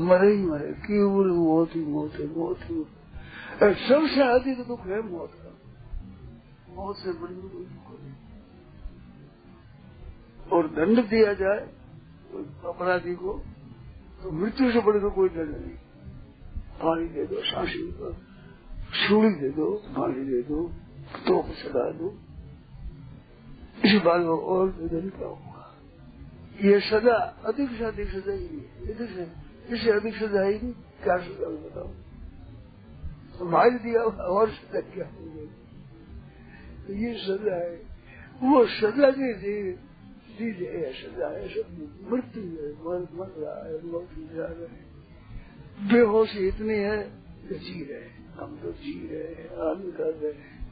मरे 0.00 0.30
ही 0.36 0.46
मरे, 0.46 0.72
केवल 0.72 1.30
मौत 1.30 1.70
ही 1.74 1.84
मौत 1.84 2.12
है, 2.12 2.26
मौत 2.38 2.58
ही 2.62 2.86
सबसे 3.88 4.20
अधिक 4.34 4.58
दुख 4.66 4.80
है, 4.80 5.00
मौत 5.02 5.30
का। 5.34 5.50
मौत 6.74 6.96
से 6.96 7.12
बड़ी 7.12 7.34
कोई 7.34 7.64
दुख 7.64 7.88
नहीं। 8.00 8.12
और 10.52 10.68
दंड 10.68 11.08
दिया 11.08 11.32
जाए 11.32 11.60
अपराधी 12.64 13.14
को 13.14 13.32
तो 14.22 14.30
मृत्यु 14.30 14.72
से 14.72 14.80
बड़ी 14.80 15.00
तो 15.00 15.10
कोई 15.10 15.28
दंड 15.28 15.50
नहीं। 15.50 15.76
पानी 16.82 17.08
दे 17.08 17.24
दो, 17.26 17.36
सांसी 17.36 17.82
दो। 17.92 18.16
सूली 18.94 19.30
दे 19.34 19.48
दो 19.48 19.66
पानी 19.96 20.24
दे 20.24 20.40
दो 20.42 20.58
तोप 21.26 21.46
चढ़ा 21.62 21.90
दो 21.90 22.08
इसी 23.84 23.98
बात 23.98 24.20
में 24.20 24.36
और 24.52 24.70
दंड 24.72 25.10
क्या 25.12 25.28
होगा 25.28 25.62
ये 26.64 26.80
सजा 26.80 27.14
अधिक 27.44 27.70
से 27.70 27.84
अधिक 27.84 28.08
सजा 28.08 28.32
ही। 28.32 28.46
नहीं 28.86 29.26
इससे 29.70 29.90
अधिक 29.90 30.14
सजा 30.14 30.42
ही 30.42 30.54
नहीं, 30.54 30.72
क्या 31.02 31.16
सजा 31.16 31.48
बताओ? 31.48 31.88
तो 33.38 33.44
मार 33.44 33.70
दिया 33.78 34.02
और 34.02 34.50
सजा 34.50 34.80
क्या 34.94 35.06
होगी 35.06 35.46
तो 36.86 36.92
ये 36.94 37.10
सजा 37.18 37.56
है। 37.56 37.74
वो 38.42 38.64
सजा 38.66 39.10
के 39.10 39.32
चीज़ 40.36 40.62
है 40.64 40.92
सजा 40.92 41.28
है, 41.28 41.48
सब 41.48 41.66
मृत्यु 42.12 42.42
है, 42.42 42.70
मर 42.84 43.00
मर 43.14 43.30
रहा 43.38 43.58
है 43.64 43.74
जा 44.36 44.46
रहे 44.46 44.66
हैं। 44.68 44.86
बेहोशी 45.88 46.46
इतनी 46.48 46.78
है 46.78 47.23
जी 47.52 47.84
रहे 47.84 48.00
हम 48.40 48.58
तो 48.62 48.72
जी 48.72 49.08
रहे 49.12 49.22
हैं 49.22 49.50
आनंद 49.50 49.96
कर 49.96 50.04
रहे 50.04 50.32
हैं। 50.32 50.64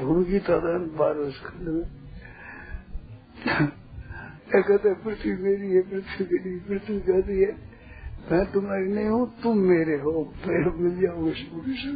भूमि 0.00 0.24
की 0.24 0.38
तरह 0.38 0.78
बारह 0.78 1.30
में। 1.58 1.84
कहते 4.62 4.94
पृथ्वी 4.94 5.32
मेरी 5.32 5.70
है, 5.70 5.82
पृथ्वी 5.82 6.24
मेरी 6.24 6.60
पृथ्वी 6.60 7.00
कहती 7.00 7.42
है। 7.42 7.72
मैं 8.32 8.52
तुम्हारी 8.52 8.92
नहीं 8.92 9.06
हूँ, 9.06 9.42
तुम 9.42 9.58
मेरे 9.58 9.96
हो। 9.96 10.32
फिर 10.44 10.70
मिल 10.70 11.00
जाऊँगे 11.00 11.32
जाओगे 11.32 11.92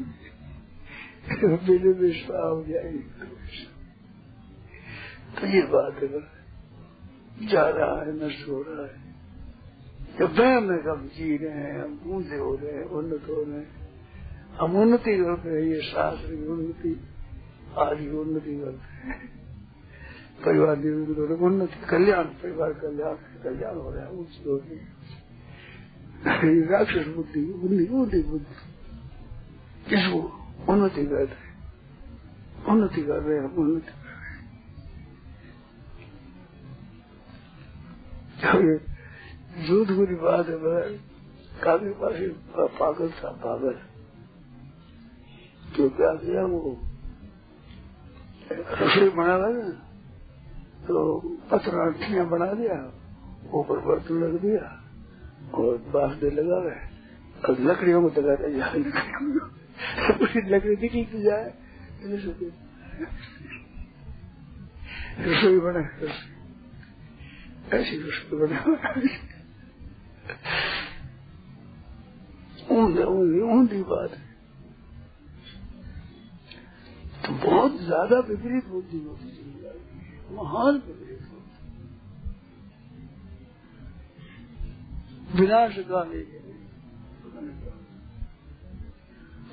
मेरे 1.68 1.92
विश्वास 1.92 2.30
हो 2.30 2.64
जाएगी 2.68 2.99
तो 5.37 5.47
ये 5.47 5.62
बात 5.62 6.02
है 6.02 6.09
जा 7.47 7.68
रहा 7.68 8.00
है 8.00 8.26
नष्ट 8.26 8.49
हो 8.49 8.62
रहा 8.62 8.87
है। 8.87 9.06
जब 10.19 10.29
वह 10.39 10.61
में 10.61 10.81
हम 10.83 11.01
जी 11.17 11.37
रहे 11.37 11.63
हैं 11.63 11.73
हम 11.79 11.93
ऊँचे 12.09 12.37
हो 12.37 12.55
रहे 12.55 12.73
हैं, 12.73 12.85
उन्नत 12.89 13.25
हो 13.29 13.43
रहे 13.43 13.59
हैं 13.59 13.69
हम 14.61 14.77
उन्नति 14.77 15.17
करते 15.17 15.49
हैं 15.49 15.63
ये 15.63 15.81
शास्त्र 15.83 16.29
की 16.29 16.47
उन्नति 16.47 16.93
आदि 17.79 18.07
उन्नति 18.21 18.55
करते 18.61 18.87
हैं, 18.99 19.19
परिवार 20.45 20.77
की 20.77 20.89
उन्नति 21.47 21.79
कल्याण, 21.87 22.25
परिवार 22.43 22.73
कल्याण 22.73 23.15
कल्याण 23.45 23.75
हो 23.77 23.89
रहा 23.91 24.05
है 24.05 24.11
ऊँची 24.13 24.41
हो 24.47 24.57
रही 24.57 24.77
राक्षस 26.67 27.07
बुद्धि 27.17 27.43
बुद्धि 27.53 27.85
बुद्धि 27.85 28.21
बुद्धि 28.23 28.55
उन्नति 30.73 31.05
करते 31.07 31.37
हैं, 31.37 31.55
उन्नति 32.69 33.03
कर 33.03 33.21
रहे 33.23 33.39
हैं, 33.39 33.49
उन्नति 33.55 33.93
कर 38.43 38.59
रहे 38.59 38.75
हैं। 38.75 38.96
झूठ 39.57 39.91
बुरी 39.91 40.15
बात 40.15 40.49
है 40.49 40.57
बड़ा 40.57 40.81
काफ़ी 41.65 41.91
पास 41.91 42.15
पागल 42.81 43.11
था, 43.11 43.29
पागल। 43.31 43.75
तो 45.77 45.89
क्या 45.91 46.15
किया 46.15 46.43
वो 46.43 46.81
रसोई 48.53 49.09
बना 49.09 49.37
ना 49.39 49.71
तो 50.87 51.19
पत्र 51.51 51.79
अठिया 51.79 52.25
बना 52.25 52.53
दिया, 52.53 52.77
ऊपर 53.55 53.79
बर्तन 53.79 54.15
लग 54.15 54.41
दिया, 54.41 54.83
और 55.55 55.79
बाँस 55.79 56.17
दे 56.17 56.31
लगा 56.31 56.59
है। 56.71 56.77
अब 57.45 57.57
लकड़ियों 57.61 58.03
को 58.03 58.21
लगाता 58.21 58.49
जाए 58.49 58.79
लकड़ी 60.49 60.77
दिखी 60.77 61.23
जाए 61.23 61.55
रसोई 65.21 65.59
बना 65.59 65.81
ऐसी 67.73 67.97
रसोई 67.97 68.47
बना। 68.47 69.36
ऊंधे 72.87 73.40
ऊंधी 73.50 73.83
बात। 73.83 74.11
है 74.12 74.25
तो 77.23 77.33
बहुत 77.43 77.73
ज़्यादा 77.81 78.19
विपरीत 78.28 78.64
बुद्धि 78.69 78.99
होती 78.99 79.28
चली 79.31 79.52
महान 80.37 80.75
विपरीत 80.76 81.23
होती 81.23 81.55
विनाश 85.40 85.75
का 85.88 86.02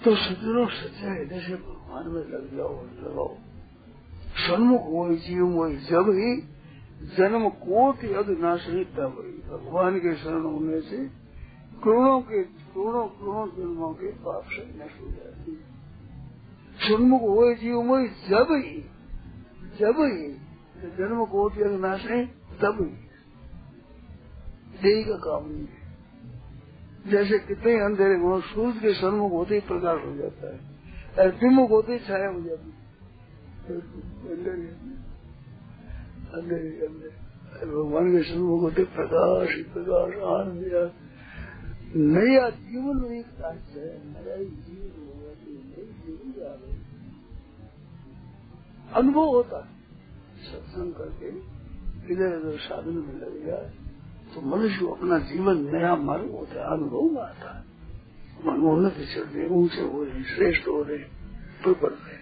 तो 0.04 0.10
सज्जनों 0.16 0.66
सच्चाई, 0.68 1.26
जैसे 1.26 1.56
भगवान 1.56 2.08
में 2.08 2.24
लग 2.24 2.46
जाओ 2.58 2.74
लगाओ 2.96 3.34
सन्मुख 4.38 4.84
वही 4.88 5.16
जीव 5.18 5.46
वही 5.50 5.76
जब 5.86 6.10
ही 6.12 6.32
जन्म 7.14 7.44
कोटि 7.62 8.08
अविनाशी 8.14 8.84
तब 8.96 9.12
भगवान 9.48 10.00
के 10.00 10.12
शरण 10.16 10.44
होने 10.44 10.80
से 10.82 11.00
करोड़ों 11.84 12.22
के 12.22 12.44
करोड़ों 12.44 13.08
करोड़ों 13.08 13.48
जन्मों 13.58 13.94
के 13.94 14.08
पाप 14.08 14.44
से 14.44 14.62
नष्ट 14.66 15.02
हो 15.02 15.08
जाती 15.08 15.60
सन्मुख 16.74 17.22
वही 17.24 17.56
जीव 17.56 17.82
में 17.82 18.06
जब 18.30 18.48
ही 18.52 18.86
जब 19.80 19.94
ही 20.00 20.44
जन्म 20.98 21.26
कोटि 21.26 21.62
अविनाश 21.62 22.02
है, 22.02 22.26
तब 22.62 22.78
ही। 22.82 23.04
देही 24.82 25.04
का 25.04 25.16
काम 25.16 25.52
नहीं 25.52 25.62
है। 25.62 25.84
जैसे 27.12 27.40
कितने 27.40 27.80
अंधेरे 27.80 28.16
गुण 28.20 28.42
सूर्य 28.42 28.80
के 28.80 28.94
सन्मुख 28.94 29.32
होते 29.32 29.56
ही 29.56 29.62
प्रकाश 29.62 30.06
हो 30.06 30.16
जाता 30.16 30.54
है, 30.54 30.60
और 31.20 31.36
विमुख 31.36 31.70
होते 31.70 31.94
ही 31.94 32.00
छाया 32.00 32.30
हो 32.30 32.42
जाती 32.42 32.70
है। 32.70 32.78
अंधेरे 36.34 36.86
अंधेरे 36.86 37.66
भगवान 37.66 38.12
के 38.12 38.24
सन्मुख 38.24 38.62
होते 38.62 38.84
प्रकाश 38.84 39.50
प्रकाश 39.74 40.14
आनंद। 40.14 40.92
नया 41.96 42.50
जीवन 42.50 43.04
एक 43.14 43.26
है 43.40 43.88
नया 44.04 44.38
जीवन 44.38 44.92
होगा 45.00 45.32
अनुभव 48.92 49.28
होता 49.28 49.58
है। 49.58 49.70
सत्संग 50.44 50.94
करके 50.94 51.30
इधर 52.14 52.32
उधर 52.38 52.58
साधन 52.60 52.96
में 52.98 53.16
लग 53.22 53.36
जाए 53.46 53.68
तो 54.34 54.42
मनुष्य 54.48 54.88
अपना 54.92 55.18
जीवन 55.30 55.56
नया 55.72 55.96
मार्ग 55.98 56.30
होता 56.32 56.56
है 56.56 56.66
अनुभव 56.74 57.04
में 57.12 57.22
आता 57.22 57.50
है। 57.58 57.62
मनोन्नति 58.46 59.06
चल 59.06 59.26
रहे 59.26 59.48
ऊँचे 59.56 59.82
हो 59.84 60.04
रहे 60.04 60.24
श्रेष्ठ 60.26 60.64
हो 60.68 60.82
रहे 60.84 60.98
बढ़ 61.74 61.92
रहे 61.92 62.18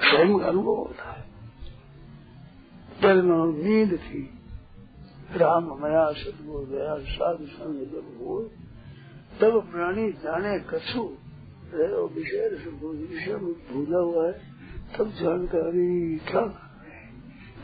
स्वयं 0.00 0.38
का 0.38 0.46
अनुभव 0.46 0.76
होता 0.76 1.10
है। 1.12 1.22
पहले 3.02 3.22
नींद 3.62 3.92
थी 3.98 4.22
राम 5.36 5.64
मया 5.82 6.12
सदगुरु 6.12 6.66
दया 6.66 6.94
साधु 6.98 7.46
संग 7.46 7.78
जब 7.92 8.06
हो 8.20 8.38
तब 9.40 9.70
प्राणी 9.70 10.12
जाने 10.12 10.58
कछु 10.58 11.02
विषय 11.72 12.48
विषय 12.82 13.34
में 13.34 13.52
भूला 13.52 13.98
हुआ 13.98 14.26
है, 14.26 14.32
तब 14.98 15.10
जानकारी 15.10 16.18
क्या 16.18 16.40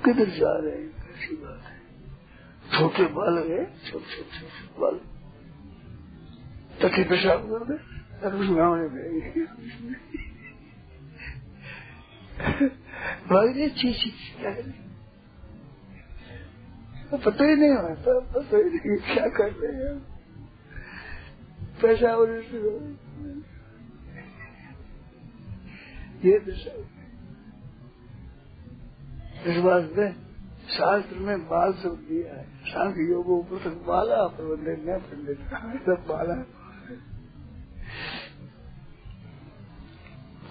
किधर 0.04 0.28
जा 0.30 0.52
रहे 0.58 0.72
हैं? 0.72 0.88
कैसी 0.88 1.34
बात 1.36 1.62
है? 1.62 1.76
छोटे 2.70 3.04
बाल 3.06 3.38
है, 3.38 3.64
छोटे 3.90 4.16
छोटे 4.16 4.38
छोटे 4.38 4.80
बाल। 4.80 4.96
तथी 6.82 7.04
पेशाब 7.04 7.40
कर 7.50 7.62
दे 7.64 7.76
भाई 13.28 13.68
छी 13.68 13.92
छी 13.92 14.10
क्या 14.10 14.85
तो 17.10 17.16
पता 17.16 17.44
ही 17.44 17.54
नहीं 17.56 17.72
होता, 17.72 18.12
पता 18.20 18.56
ही 18.56 18.64
नहीं 18.64 18.96
क्या 19.14 19.26
कर 19.28 19.50
रहे 19.52 19.74
हैं। 19.84 19.98
पैसा 21.82 22.08
और 22.16 22.30
ये 26.24 26.38
दशा। 26.40 26.74
इस 29.46 29.56
बात 29.62 29.90
में 29.96 30.10
शास्त्र 30.68 31.16
में 31.16 31.42
बाल 31.48 31.72
शब्द 31.72 31.98
दिया 32.08 32.34
है। 32.34 32.44
सांख्य 32.66 33.02
योग 33.02 33.28
तक 33.62 33.74
बाला 33.88 34.26
प्रबंधित 34.26 34.80
न 34.88 34.98
पंडित 34.98 35.40
सब 35.86 36.04
बाला 36.08 36.34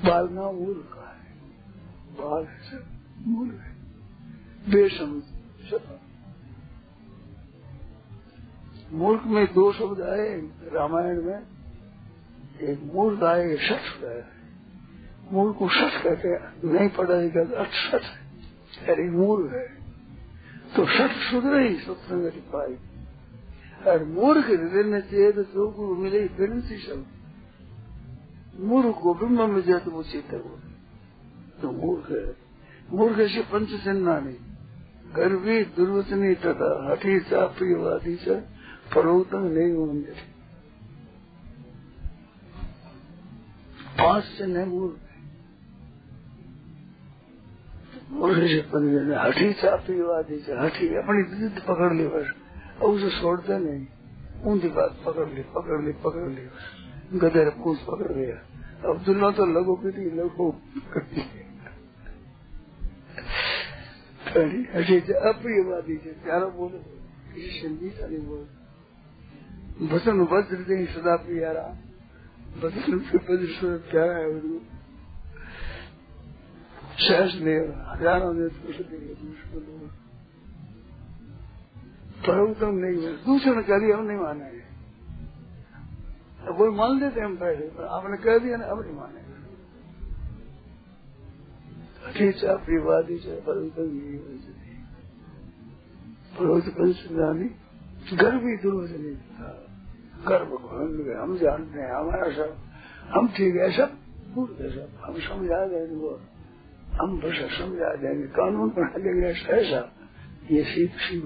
बाल 0.06 0.30
ना 0.30 0.52
मूल 0.52 0.80
का 0.94 1.08
है, 1.10 1.32
बाल 2.14 2.46
सब, 2.46 2.84
मूल 3.28 3.50
है। 3.52 3.72
बेसमझ 4.70 5.24
मूर्ख 8.94 9.24
में 9.26 9.54
दो 9.54 9.74
शब्द 9.74 10.02
आए, 10.02 10.42
रामायण 10.74 11.24
में। 11.24 11.40
एक 12.62 12.92
मूर्ख 12.94 13.24
आए, 13.24 13.54
एक 13.54 13.60
शठ 13.60 14.06
आए। 14.06 14.24
मूर्ख 15.32 15.58
को 15.58 15.70
शठ 15.70 16.04
कहते 16.04 16.30
नहीं 16.68 16.90
पढ़ा 16.90 17.16
लिखा 17.16 17.56
अक्षत 17.56 18.02
है। 18.04 18.26
अरे 18.88 19.10
मूर्ख 19.10 19.54
है। 19.54 19.68
तो 20.76 20.86
शठ 20.86 21.12
सुधर 21.12 21.60
ही 21.60 21.76
सत्संग 21.76 22.32
पाई। 22.32 22.76
और 23.88 24.06
मूर्ख 24.06 24.46
हृदय 24.46 24.84
में 24.84 25.00
चाहिए 25.00 25.32
तो 25.32 25.44
जो 25.44 25.68
गुरु 25.68 25.96
मिले, 25.96 26.28
फिर 26.28 26.62
शब्द। 26.62 27.06
मूर्ख 28.60 28.96
को 29.04 29.14
ब्रह्म 29.14 29.50
में 29.50 29.62
जाए 29.62 29.80
तो 29.80 29.92
वो 29.92 30.04
चेता 30.04 30.38
हो। 30.38 30.60
तो 31.62 31.72
मूर्ख 31.72 32.12
है। 32.12 32.36
मूर्ख 32.98 33.16
से 33.16 33.42
पंच 33.42 33.68
चिन्ह 33.68 34.20
नहीं 34.20 34.36
गर्वी 35.16 35.64
दुर्वचनी 35.64 36.36
तथा 36.36 36.88
हठी 36.92 37.20
चाप्रियवादी 37.20 38.16
से 38.16 38.55
परोतंग 38.94 39.46
नहीं 39.58 39.72
होंगे 39.74 40.14
पाँच 43.98 44.24
से 44.24 44.46
नहीं 44.46 44.66
मूर्ख 44.66 44.98
से 48.48 48.62
पंच 48.62 48.92
हठी 49.18 49.48
चाप्रियवादी 49.54 50.38
से 50.40 50.52
हठी 50.54 50.88
अपनी 50.96 51.22
जिद 51.32 51.56
पकड़ 51.68 51.94
ली 51.94 52.08
बस। 52.08 52.28
अब 52.76 52.90
उसे 52.90 53.10
छोड़ते 53.22 53.58
नहीं। 53.60 53.86
ऊंधी 54.44 54.70
बात 54.70 54.98
पकड़ 55.06 55.30
ली 55.30 55.42
पकड़ 55.56 55.80
ली 55.82 55.92
पकड़ 56.04 56.28
ली 56.30 56.44
बस। 56.46 56.66
गधे 57.14 57.44
पूछ 57.64 57.78
पकड़ 57.80 58.12
लिया। 58.12 58.38
अब 58.90 58.96
दुल्हा 59.04 59.30
तो 59.32 59.46
लगो 59.46 59.76
पीटी 59.76 60.06
लगो 60.12 60.48
अप्रियवादी 65.30 65.96
से 65.98 66.12
प्यारा 66.24 66.48
बोलो, 66.48 66.80
किसी 67.34 67.52
संगीत 67.60 67.98
नहीं 68.02 68.20
बोल। 68.20 68.46
भसन 69.76 70.18
वज्र 70.32 70.58
दे 70.68 70.76
सदा 70.94 71.16
प्यारा। 71.26 71.66
भसन 72.62 73.00
से 73.08 73.18
वज्र 73.18 73.50
से 73.56 73.68
प्यारा 73.92 74.16
है 74.16 74.28
उनको 74.30 74.58
सहस 76.98 77.34
ने 77.44 77.56
हज़ारों 77.92 78.34
ने 78.34 78.46
पुरुष 78.56 78.78
देंगे 78.90 79.14
मुश्किल 79.24 79.64
उत्तम 82.26 82.74
नहीं 82.76 82.98
है 83.04 83.12
दूसरे 83.26 83.52
ने 83.56 83.64
कह 83.64 83.78
दिया, 83.80 83.98
हम 83.98 84.06
नहीं 84.06 84.18
मानेंगे 84.18 84.64
वो 86.58 86.64
मान 86.72 86.92
लेते 87.00 87.18
हम 87.22 87.36
पहले 87.38 87.66
पर 87.76 87.84
आपने 87.96 88.18
कह 88.24 88.36
दिया 88.38 88.56
ना 88.58 88.66
अब 88.66 88.80
नहीं 88.82 88.96
मानेंगे 88.96 89.36
ठीक 92.16 92.36
है 92.44 92.54
विवादी 92.66 93.16
चाहे 93.20 93.40
परम 93.46 93.66
यही 93.98 94.18
परोज 96.38 96.66
पंचदानी 96.70 97.48
गर्भ 97.48 97.65
ही 98.12 98.58
दुर्वचनी 98.58 99.20
गर्भ 100.28 100.52
हम 101.22 101.38
जानते 101.38 101.80
हैं, 101.80 101.96
हमारा 101.96 102.32
सब, 102.32 102.58
हम 103.10 103.28
ठीक 103.28 103.56
है, 103.56 103.72
सब 103.72 103.92
पूर्व 104.36 104.64
है, 104.64 104.72
सब। 104.72 104.90
हम 105.04 105.14
समझा 105.14 105.66
देंगे 105.66 105.96
वो। 105.96 106.22
हम 107.02 107.20
बस 107.20 107.58
समझा 107.60 107.96
देंगे, 107.96 108.28
कानून 108.28 108.70
बना 108.70 108.98
देंगे, 108.98 109.28
ऐसा। 109.28 109.92
ये 110.52 110.64
सीख 110.64 110.92
सीख 110.92 111.24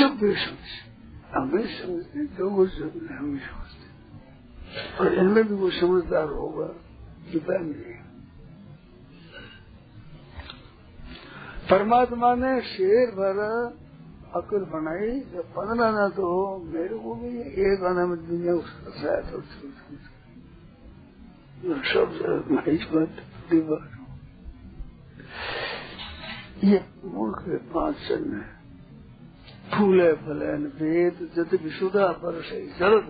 सब 0.00 0.18
भी 0.22 0.32
समझ। 0.32 0.88
हम 1.34 1.50
भी 1.50 1.62
समझते 1.62 2.26
जो 2.26 2.50
वो 2.50 2.66
समझते 2.66 3.14
हम 3.14 3.32
भी 3.32 3.38
समझते। 3.38 3.88
और 4.98 5.14
इनमें 5.14 5.48
भी 5.48 5.54
वो 5.54 5.70
समझदार 5.70 6.28
होगा 6.28 6.74
जो 7.30 7.40
नहीं 7.48 7.98
परमात्मा 11.70 12.34
ने 12.34 12.60
शेर 12.60 13.10
भर 13.10 13.87
अकल 14.28 14.64
बनाई, 14.72 15.20
जब 15.32 15.46
पंद्रह 15.52 15.90
ना 15.90 16.08
तो 16.08 16.26
मेरे 16.64 16.96
को 16.98 17.14
भी 17.14 17.28
एक 17.64 17.84
आना 17.84 18.06
में 18.06 18.18
दुनिया 18.26 18.52
उसका 18.54 18.88
तो 19.30 19.36
सब 21.84 22.08
बात 22.84 23.94
ये 26.64 26.78
मूर्ख 27.04 27.42
पाँच 27.72 27.94
चरण 28.08 28.32
है। 28.32 28.46
फूले 29.72 30.12
फले 30.12 30.52
वेद 30.78 31.16
जत 31.36 31.50
विशुदा 31.62 32.06
पर 32.20 32.34
से 32.42 32.58
जल्द 32.78 33.06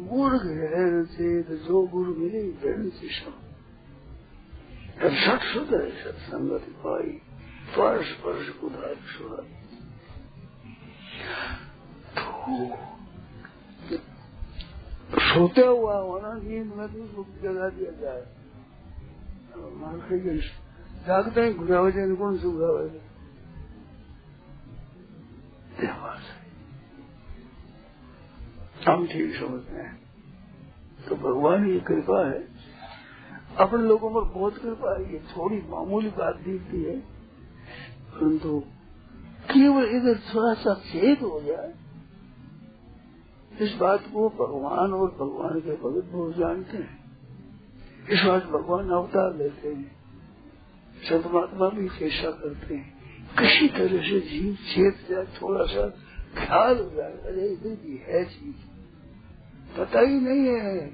मूर्ख 0.00 0.44
है 0.44 1.04
चेत 1.06 1.48
जो 1.66 1.76
गुरु 1.86 2.12
मिली 2.14 2.90
शिष्य 2.90 3.32
सठ 4.94 5.40
शुद्ध 5.44 5.72
है, 5.74 5.86
सत्संगति 6.02 6.72
पाई 6.84 7.10
स्पर्श 7.66 8.06
स्पर्श 8.08 8.46
उदार 8.64 8.94
सुधार 9.12 9.44
तो 15.10 15.20
सोते 15.20 15.60
हुआ 15.60 15.96
होना 15.98 16.32
नींद 16.34 16.72
में 16.74 16.86
तो 16.88 17.02
उसको 17.02 17.22
जगा 17.42 17.68
दिया 17.68 17.90
जाए। 18.00 18.22
जागते 21.06 21.40
हैं 21.40 21.56
घुरावे 21.56 21.92
जाए 21.92 22.14
कौन 22.16 22.38
से 22.38 22.48
घुरावे 22.48 23.02
हम 28.86 29.06
ठीक 29.06 29.34
समझते 29.34 29.76
हैं। 29.76 29.94
तो 31.08 31.16
भगवान 31.16 31.66
की 31.66 31.78
कृपा 31.80 32.18
है। 32.28 32.40
अपने 33.56 33.82
लोगों 33.82 34.10
पर 34.10 34.24
बहुत 34.30 34.58
कृपा 34.58 34.94
है। 34.94 35.12
ये 35.12 35.18
थोड़ी 35.28 35.58
मामूली 35.68 36.10
बात 36.10 36.36
दिखती 36.36 36.82
है, 36.82 36.96
परंतु 38.10 38.62
केवल 39.58 39.84
इधर 39.84 40.14
थोड़ा 40.14 40.54
सा 40.54 40.74
छेद 40.74 41.18
हो 41.18 41.40
जाए 41.40 41.74
इस 43.60 43.74
बात 43.74 44.00
को 44.00 44.28
भगवान 44.28 44.92
और 44.92 45.10
भगवान 45.10 45.60
के 45.60 45.70
भगत 45.70 46.04
बहुत 46.04 46.36
जानते 46.36 46.76
हैं। 46.76 47.04
इस 48.10 48.22
बात 48.22 48.44
भगवान 48.44 48.90
अवतार 48.90 49.36
लेते 49.36 49.68
हैं। 49.68 49.96
सदमात्मा 51.10 51.68
भी 51.68 51.88
चेष्टा 51.88 52.30
करते 52.30 52.74
हैं। 52.74 52.94
किसी 53.38 53.68
तरह 53.68 54.02
से 54.02 54.20
जीव 54.20 54.54
छेद 54.54 54.94
जाए 55.10 55.24
थोड़ा 55.24 55.64
सा 55.64 55.88
ख्याल 56.46 56.78
हो 56.78 56.90
जाए, 56.90 57.12
अरे 57.12 57.48
इधर 57.48 57.70
भी 57.70 58.02
है 58.04 58.24
चीज़। 58.24 58.56
पता 59.78 60.00
ही 60.00 60.20
नहीं 60.20 60.46
है। 60.46 60.86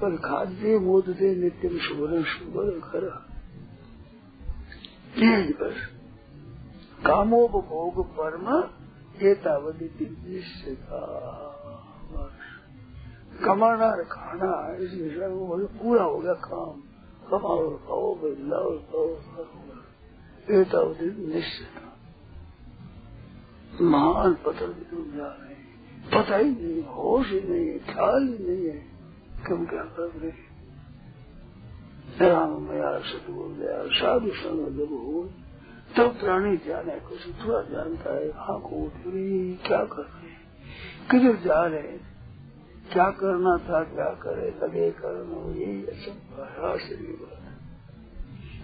पर 0.00 0.16
खाद्य 0.16 0.78
मोद 0.78 1.04
दे 1.08 1.34
नित्य 1.36 1.68
सुवर्ण 1.68 2.22
सुवर्ण 2.22 2.80
खरा। 2.80 3.24
बस। 5.64 5.97
कामोपभोग 6.98 7.96
परम 8.16 8.46
एतावती 9.22 9.88
कमाना 13.42 13.86
और 13.86 14.02
खाना 14.12 14.52
इस 14.76 14.92
विषय 14.92 15.28
में 15.28 15.38
को 15.38 15.56
पूरा 15.78 16.04
हो 16.04 16.18
गया 16.18 16.32
काम 16.42 16.80
कमाओ 17.28 17.68
खाओ 17.86 18.14
बदलाओ 18.22 18.72
खाओ 18.86 19.10
एतावती 20.54 21.08
निश्चित 21.26 21.74
महान 23.84 24.34
पतन 24.44 24.74
जा 25.16 25.28
रहे 25.28 25.56
पता 26.10 26.36
ही 26.36 26.50
नहीं 26.50 26.82
होश 26.90 27.26
ही 27.28 27.40
नहीं 27.40 27.66
है 27.66 27.78
ख्याल 27.86 28.28
ही 28.28 28.38
नहीं 28.40 28.64
है 28.66 28.78
कम 29.46 29.64
क्या 29.66 29.84
कर 29.96 30.08
रहे 30.16 30.32
राम 32.20 32.52
मया 32.62 32.90
सतगुरु 33.06 33.50
दया 33.56 33.82
साधु 33.96 34.30
संग 34.36 34.62
जब 34.78 34.92
हो 35.02 35.28
तो 35.96 36.08
प्राणी 36.08 36.56
जाने 36.56 36.92
कुछ 36.92 37.26
थोड़ा 37.26 37.60
जानता 37.62 38.14
है 38.14 38.28
हाँ 38.28 38.60
को 38.60 38.90
क्या 39.68 39.84
कर? 39.84 40.02
रहे 40.02 40.28
किधर 41.10 41.44
जा 41.44 41.64
रहे 41.64 41.82
क्या 42.92 43.10
करना 43.10 43.56
था, 43.56 43.84
क्या 43.84 44.04
करे? 44.04 44.50
लगे 44.62 44.90
करना 44.90 45.60
यही 45.60 45.82
सब 45.82 46.78
शरीर 46.80 47.38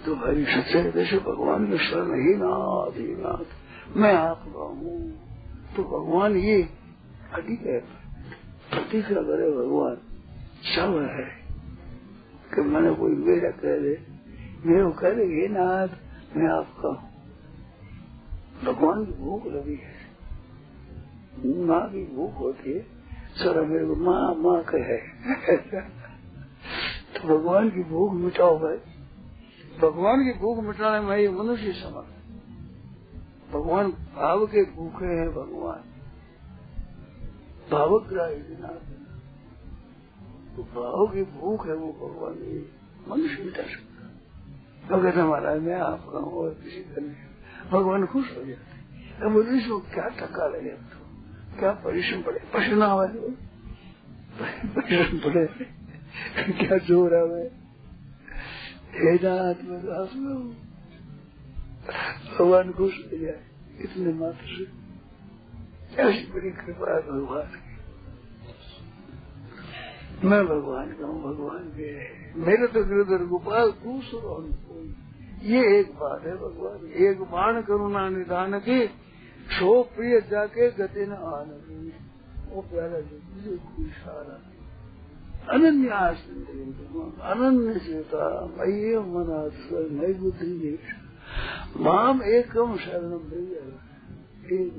तो 0.06 0.14
भाई 0.14 0.44
सच्चे 0.44 0.90
जैसे 0.90 1.18
भगवान 1.18 1.66
के 1.66 1.78
शरण 1.78 2.28
ही 2.28 2.34
नाथ 2.37 2.98
ही 2.98 3.14
नाथ 3.14 3.96
मैं 3.96 4.14
आपका 4.14 4.62
हूँ। 4.62 5.12
तो 5.76 5.82
भगवान 5.82 6.37
ये 6.37 6.68
अधिक 7.32 7.60
है 7.60 7.80
प्रतीक्षा 8.70 9.14
करे 9.14 9.50
भगवान, 9.50 9.96
सब 10.62 11.10
है। 11.12 11.44
कि 12.54 12.60
मैंने 12.60 12.94
कोई 12.94 13.12
मेरा 13.12 13.50
कह 13.50 13.78
दे, 13.78 14.06
मेरे 14.66 14.92
कह 14.92 15.10
दे 15.10 15.42
ये 15.42 15.48
नाथ, 15.48 15.88
मैं 16.37 16.48
आपका 16.58 16.88
हूँ। 16.88 17.13
भगवान 18.62 19.04
की 19.04 19.12
भूख 19.12 19.46
लगी 19.46 19.74
है। 19.74 19.92
माँ 21.66 21.84
की 21.90 22.04
भूख 22.16 22.34
होती 22.34 22.72
है। 22.72 22.80
सर 23.34 23.60
मेरे 23.62 23.86
को 23.86 23.94
माँ 23.94 24.34
माँ 24.34 24.62
कहे। 24.64 24.98
तो 27.14 27.28
भगवान 27.28 27.70
की 27.70 27.82
भूख 27.82 28.12
मिटाओ 28.14 28.58
भाई। 28.58 28.76
भगवान 29.80 30.24
की 30.24 30.32
भूख 30.38 30.58
मिटाने 30.64 31.00
में 31.06 31.16
ये 31.16 31.28
मनुष्य 31.28 31.72
समर्थ 31.72 32.12
भगवान 33.52 33.90
भाव 34.14 34.46
के 34.46 34.62
भूखे 34.64 35.06
हैं 35.06 35.28
भगवान। 35.30 35.82
भावग्राही 37.70 38.38
तो 40.56 40.62
भाव 40.74 41.06
की 41.06 41.22
भूख 41.32 41.66
है 41.66 41.74
वो 41.74 41.88
भगवान 42.00 42.34
मनुष्य 43.08 43.42
मिटा 43.44 43.62
सकता 43.62 44.02
तो 44.88 45.02
कहते 45.02 45.20
हमारा 45.20 45.54
मैं 45.60 45.78
आपका 45.80 46.18
और 46.18 46.50
किसी 46.54 46.82
का 46.84 47.00
नहीं। 47.00 47.23
भगवान 47.72 48.07
खुश 48.07 48.37
हो 48.37 48.44
जाते 48.44 48.74
अब 49.24 49.55
इसको 49.55 49.79
क्या 49.81 50.09
टका 50.09 50.46
लगे 50.46 50.70
तो? 50.70 51.05
क्या 51.59 51.70
परिश्रम 51.70 52.22
पड़े? 52.22 52.38
पसीना 52.38 52.94
वाले 52.94 53.31
परिश्रम 54.66 55.18
पड़े 55.18 55.46
क्या 56.53 56.79
ज़ोर 56.79 57.14
है 57.14 57.24
भगवान 62.38 62.72
खुश 62.72 62.98
हो 63.12 63.18
जाए 63.18 63.44
इतने 63.81 64.12
मात्र 64.12 64.46
से। 64.46 64.64
ऐसी 66.03 66.33
बड़ी 66.33 66.50
कृपा 66.50 66.94
है 66.94 67.03
भगवान 67.03 67.46
की। 67.46 67.74
मैं 70.27 70.46
भगवान 70.46 70.92
का 70.92 71.07
हूँ, 71.07 71.22
भगवान 71.22 71.62
के। 71.68 71.88
मेरे 72.40 72.66
तो 72.66 72.85
गिरधर 72.85 73.27
गोपाल 73.27 73.70
खुश 73.70 74.05
दूसरों 74.05 74.42
कोई। 74.53 75.03
ये 75.42 75.60
एक 75.78 75.90
बात 75.94 76.26
है 76.26 76.34
भगवान। 76.36 76.86
एक 77.04 77.20
बाण 77.30 77.60
करुणा 77.62 78.08
निदान 78.08 78.58
की 78.60 78.86
सो 79.50 79.82
प्रिय 79.92 80.20
जाके 80.30 80.70
गति 80.70 81.06
न 81.06 81.12
आन 81.12 81.48
वो 82.50 82.60
प्यारा 82.62 83.00
जो 83.00 83.18
सारा 83.94 84.36
अनन्य 85.48 85.88
अनन्य 87.22 87.78
सीता 87.78 88.24
मई 88.56 88.96
मना 89.06 89.40
नई 89.92 90.12
बुद्धि 90.14 90.78
माम 91.80 92.22
एकम 92.22 92.76
शरण 92.76 93.12
एक 94.46 94.72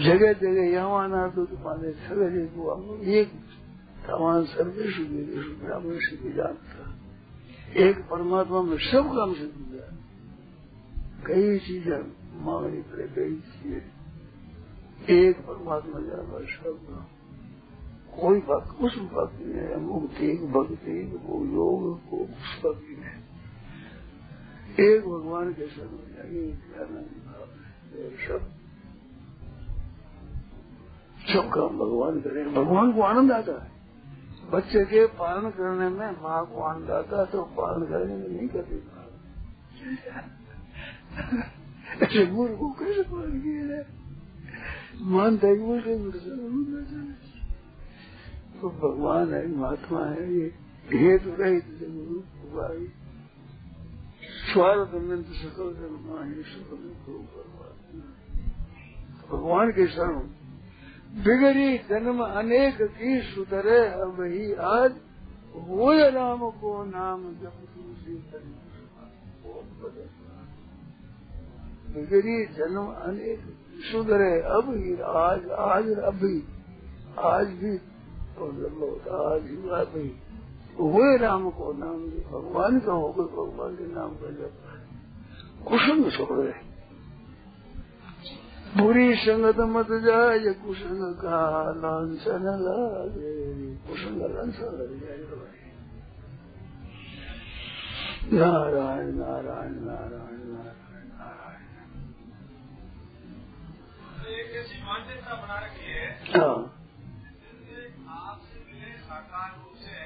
जगह 0.00 0.32
जगह 0.32 0.62
यहाँ 0.64 0.98
आना 1.02 1.26
तो 1.28 1.44
तुम्हारे 1.44 1.92
सवेरे 2.00 2.44
को 2.46 2.96
एक 3.12 3.32
समान 4.06 4.44
सर्वेश 4.46 4.98
ब्राह्मण 5.60 5.98
से 6.00 6.32
जानता 6.32 6.82
एक 7.80 7.96
परमात्मा 8.10 8.62
में 8.62 8.78
सब 8.80 9.04
काम 9.16 9.34
से 9.34 9.46
दिया 9.46 9.86
कई 11.26 11.58
चीज़ें 11.58 12.02
मांगनी 12.44 12.80
पड़े, 12.82 13.06
कई 13.08 13.34
चीज़ें। 13.46 13.84
एक 15.08 15.40
परमात्मा 15.40 16.00
जाना 16.00 16.38
सब 16.46 16.76
काम 16.88 17.04
कोई 18.10 18.40
भक्त 18.40 18.70
उस 18.82 18.94
भक्ति 19.12 19.44
में 19.44 19.76
मुक्ति 19.76 20.30
भक्ति 20.54 20.94
को 21.26 21.44
योग 21.46 21.82
को 22.10 22.16
उस 22.16 22.50
भक्ति 22.64 22.94
में 23.00 23.14
एक 24.80 25.00
भगवान 25.04 25.52
के 25.52 25.66
शरण 25.68 25.88
हो 25.88 26.04
जाएँगे 26.14 26.44
सब 28.26 28.40
सब 31.28 31.44
काम 31.54 31.78
भगवान 31.78 32.20
करें, 32.20 32.44
भगवान 32.54 32.92
को 32.92 33.00
आनंद 33.02 33.32
आता 33.32 33.52
है। 33.62 33.79
बच्चे 34.52 34.84
के 34.84 35.06
पालन 35.18 35.50
करने 35.50 35.88
में 35.88 36.10
माँ 36.22 36.44
को 36.46 36.62
आता 36.62 37.24
तो 37.24 37.42
पालन 37.58 37.82
करने 37.86 38.14
में 38.14 38.28
नहीं 38.28 38.48
करती। 38.48 38.76
ऐसे 42.02 42.24
को 42.56 42.70
कैसे 42.70 43.02
पालन 43.02 43.36
किया 43.40 43.62
है 43.76 43.82
बोलते 45.60 45.90
तो 48.60 48.68
भगवान 48.70 49.26
है, 49.34 49.42
महात्मा 49.56 50.02
है, 50.06 50.24
ये 50.34 50.46
हेतु 50.92 51.30
रहित 51.42 51.66
तो 54.84 54.98
सकल 55.34 55.68
जन्म 55.74 56.04
सकल 56.44 56.80
भगवान 59.30 59.66
के 59.70 59.86
शरण 59.86 60.18
बिगड़ी 61.10 61.78
जन्म 61.78 62.20
अनेक 62.22 62.76
की 62.82 63.20
सुधरे, 63.22 63.78
अब 64.00 64.16
ही 64.20 64.52
आज 64.54 64.92
वो 65.68 65.92
राम 66.10 66.38
को 66.50 66.84
नाम 66.84 67.22
जब 67.22 67.56
तुलसी 67.74 68.14
बिगड़ी 71.94 72.44
जन्म 72.54 72.86
अनेक 73.02 73.40
सुधरे, 73.90 74.30
अब 74.40 74.70
ही 74.76 74.94
आज 74.94 75.50
आज 75.50 75.90
अभी 76.04 76.36
आज 77.18 77.46
भी 77.46 77.74
आज 79.18 79.42
ही 79.42 79.68
अभी 79.80 80.08
वो 80.80 81.16
राम 81.16 81.50
को 81.50 81.72
नाम 81.72 81.98
भगवान 82.30 82.80
का 82.80 82.92
होकर 82.92 83.22
भगवान 83.22 83.74
के 83.76 83.92
नाम 83.94 84.10
का 84.14 84.30
जब 84.30 84.52
कुसंग 85.64 86.10
छोड़े 86.12 86.69
बुरी 88.70 89.14
संगत 89.16 89.58
मत 89.68 89.88
जाए 90.04 90.50
कुसंग 90.54 91.02
का 91.14 91.38
लांछन 91.76 92.44
लागे। 92.60 93.30
कुसंग 93.86 94.20
लांछन 94.34 94.70
लग 94.78 94.92
जाए 95.00 95.18
नारायण 98.32 99.08
नारायण 99.14 99.74
नारायण 99.84 100.42
नारायण। 100.50 101.08
नारायण 101.18 101.64
एक 104.34 104.50
ऐसी 104.56 104.76
मान्यता 104.82 105.34
बना 105.34 105.58
रखी 105.58 105.86
है 105.86 106.06
आपसे 108.20 108.56
मिले 108.66 108.92
साकार 108.98 109.50
रूप 109.56 109.74
से 109.76 109.96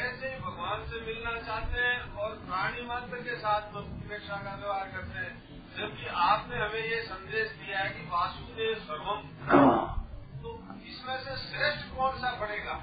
ऐसे 0.00 0.28
भगवान 0.40 0.78
से 0.84 0.96
मिलना 1.06 1.34
चाहते 1.40 1.78
हैं 1.80 1.98
और 2.14 2.30
प्राणी 2.46 2.82
मात्र 2.86 3.20
के 3.20 3.36
साथ 3.36 3.62
का 3.72 4.54
व्यवहार 4.54 4.88
करते 4.96 5.18
हैं। 5.18 5.34
जबकि 5.76 6.06
आपने 6.26 6.56
हमें 6.56 6.82
ये 6.82 6.98
संदेश 7.04 7.48
दिया 7.56 7.78
है 7.78 7.88
कि 7.90 8.02
वासुदेव 8.10 8.74
सर्वम 8.84 9.20
तो 10.42 10.50
इसमें 10.86 11.18
से 11.18 11.32
श्रेष्ठ 11.38 11.82
कौन 11.96 12.12
सा 12.18 12.30
पड़ेगा? 12.40 12.74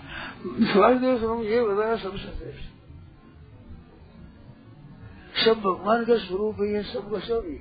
स्वास्थ्य 0.74 1.18
स्वरूप 1.18 1.42
ये 1.46 1.62
बताया 1.64 1.96
सबसे 2.04 2.30
श्रेष्ठ 2.34 2.72
सब 5.36 5.56
भगवान 5.62 6.04
का 6.06 6.18
स्वरूप 6.18 6.56
ही 6.62 6.70
है 6.74 6.82
सबका 6.84 7.20
सब 7.22 7.42
ही 7.46 7.56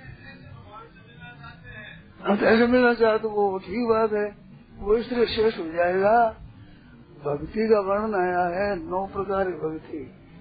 ऐसे 0.00 0.48
भगवान 0.48 0.84
से 0.86 1.00
मिलना 1.06 1.30
चाहते 1.40 1.68
हैं। 1.70 1.92
हम 2.26 2.36
तो 2.36 2.44
ऐसे 2.46 2.66
मिलना 2.66 2.92
चाहते 2.94 3.18
तो 3.22 3.28
वो 3.30 3.58
ठीक 3.60 3.88
बात 3.88 4.12
है, 4.12 4.28
वो 4.78 4.96
इस 4.96 5.10
तरह 5.10 5.24
शेष 5.34 5.58
हो 5.58 5.66
जाएगा। 5.72 6.14
भक्ति 7.24 7.68
का 7.68 7.80
वर्णन 7.88 8.14
आया 8.16 8.44
है, 8.54 8.68
नौ 8.84 9.06
प्रकार 9.14 9.50
की 9.50 9.58
भक्ति। 9.60 10.00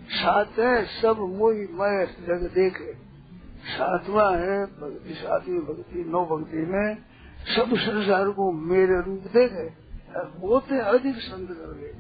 सात 0.09 0.59
है, 0.59 0.85
सब 1.01 1.17
मोही 1.19 1.67
मैं 1.73 2.05
जग 2.27 2.49
देखे 2.53 2.93
सातवा 3.67 4.29
है, 4.31 4.65
भक्ति 4.65 5.13
सातवीं 5.13 5.59
भक्ति, 5.59 6.03
नौ 6.03 6.25
भक्ति 6.25 6.57
में 6.57 6.95
सब 7.47 7.75
संसार 7.75 8.29
को 8.29 8.51
मेरे 8.51 9.01
रूप 9.01 9.23
देखे 9.33 9.67
और 10.15 10.27
होते 10.41 10.79
अधिक 10.79 11.15
संत 11.15 11.49
कर 11.49 11.73
गए 11.73 11.93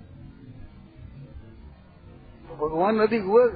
तो 2.47 2.55
भगवान 2.55 2.99
अधिक 2.99 3.23
हुए। 3.23 3.47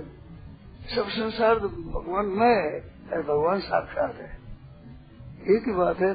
सब 0.96 1.10
संसार 1.10 1.60
तो 1.60 1.68
भगवान 1.68 2.26
मैं 2.26 2.56
है 3.10 3.22
भगवान 3.24 3.60
साक्षात 3.60 4.16
है। 4.16 4.32
एक 5.56 5.64
ही 5.68 5.74
बात 5.74 6.00
है 6.00 6.14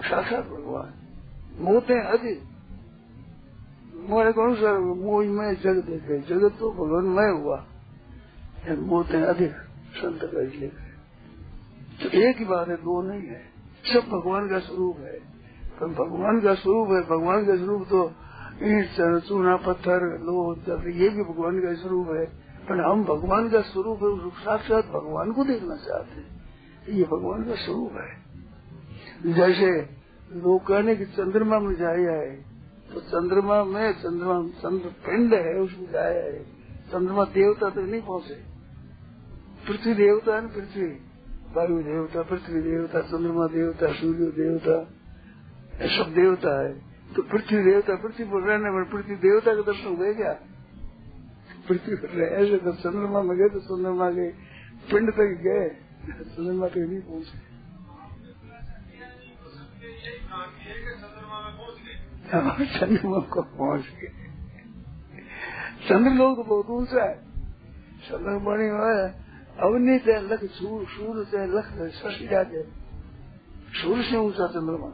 साक्षात 0.00 0.44
भगवान। 0.44 0.92
मोते 1.60 2.00
अधिक। 2.08 2.53
मोरे 4.08 4.32
कौन 4.32 4.54
सा 4.54 4.78
मोह 4.78 5.24
में 5.24 5.54
जग 5.54 5.76
देखे 5.86 6.18
जगत 6.18 6.56
तो 6.60 6.70
भगवान 6.70 7.04
मय 7.04 7.30
हुआ। 7.42 7.56
मोह 8.68 8.86
मोते 8.86 9.20
अधिक 9.22 9.52
संत 9.96 10.20
कर 10.22 10.42
लिए 10.42 10.68
तो 12.02 12.08
एक 12.20 12.38
ही 12.38 12.44
बात 12.44 12.68
है, 12.68 12.76
दो 12.76 13.02
नहीं 13.02 13.22
है। 13.22 13.40
सब 13.84 14.10
भगवान 14.10 14.48
का 14.48 14.58
स्वरूप 14.58 14.96
है। 14.98 15.18
पर 15.80 15.86
भगवान 15.86 16.40
का 16.40 16.54
स्वरूप 16.54 16.88
है, 16.88 17.00
भगवान 17.02 17.46
का 17.46 17.56
स्वरूप 17.56 17.86
तो 17.90 18.12
चूना 19.20 19.56
पत्थर, 19.56 20.00
लोह 20.22 20.58
ये 20.90 21.08
भी 21.08 21.22
भगवान 21.22 21.60
का 21.60 21.74
स्वरूप 21.74 22.08
है। 22.10 22.24
पर 22.68 22.80
हम 22.80 23.04
भगवान 23.04 23.48
का 23.50 23.60
स्वरूप 23.60 23.98
है 24.02 24.30
साक्षात 24.44 24.84
भगवान 24.86 25.32
को 25.32 25.44
देखना 25.44 25.76
चाहते 25.76 26.20
हैं। 26.20 26.42
ये 26.88 27.04
भगवान 27.04 27.44
का 27.44 27.54
स्वरूप 27.54 27.92
है। 27.92 29.32
जैसे 29.34 29.70
लोग 30.36 30.66
कहने 30.66 30.96
की 30.96 31.04
चंद्रमा 31.04 31.58
में 31.58 31.74
जाया 31.74 32.12
है 32.12 32.53
तो 32.94 33.00
चंद्रमा 33.00 33.64
में 33.64 33.92
चंद्रमा, 33.92 34.48
चंद्र 34.48 34.88
पिंड 34.88 35.34
है, 35.34 35.60
उसमें 35.60 35.92
जाया 35.92 36.24
है। 36.24 36.44
चंद्रमा 36.92 37.24
देवता 37.24 37.70
तक 37.70 37.78
नहीं 37.78 38.02
पहुँचे। 38.02 38.34
पृथ्वी 39.68 39.94
देवता 39.94 40.34
है 40.34 40.42
ना, 40.42 40.48
पृथ्वी। 40.48 40.86
वायु 41.54 41.82
देवता, 41.82 42.22
पृथ्वी 42.22 42.62
देवता, 42.62 43.00
चंद्रमा 43.00 43.46
देवता, 43.46 43.92
सूर्य 43.92 44.26
देवता 44.26 44.84
सब 45.74 46.12
देवता 46.14 46.62
है। 46.62 46.72
तो 47.16 47.22
पृथ्वी 47.22 47.64
देवता, 47.64 47.94
पृथ्वी 47.94 48.24
पर 48.24 48.42
रहने 48.42 48.70
पर 48.70 48.96
पृथ्वी 48.96 49.16
देवता 49.16 49.54
के 49.54 49.62
दर्शन 49.62 49.96
हुए 49.96 50.14
क्या? 50.14 50.32
पृथ्वी 51.68 51.96
पर 51.96 52.08
रहे 52.08 52.30
ऐसे 52.30 52.56
तो 52.56 52.72
चंद्रमा 52.72 53.22
में 53.22 53.38
गए 53.38 53.48
तो 53.48 53.60
चंद्रमा 53.60 54.10
के 54.10 54.30
पिंड 54.92 55.10
तक 55.10 55.40
गए। 55.42 55.68
चंद्रमा 56.24 56.68
तक 56.68 56.78
नहीं 56.78 57.00
पहुँचे। 57.00 57.53
हाँ, 62.34 62.64
चंद्रमा 62.66 63.18
को 63.18 63.42
पहुँच 63.42 63.84
गए। 64.00 64.12
चंद्र 65.88 66.10
लोग 66.10 66.46
बहुत 66.46 66.70
ऊँचा 66.70 67.04
है 67.04 67.14
चंद्र 68.04 68.38
बनी 68.38 68.68
हुआ 68.68 68.90
है 68.92 69.06
अवनी 69.60 69.96
लख 70.28 70.44
सूर 70.44 70.84
सूर 70.86 71.24
चाहे 71.24 71.46
लख 71.46 71.66
शशि 71.92 72.28
जाते 72.28 72.62
सूर 73.74 74.02
से 74.02 74.16
ऊँचा 74.16 74.46
चंद्रमा। 74.46 74.90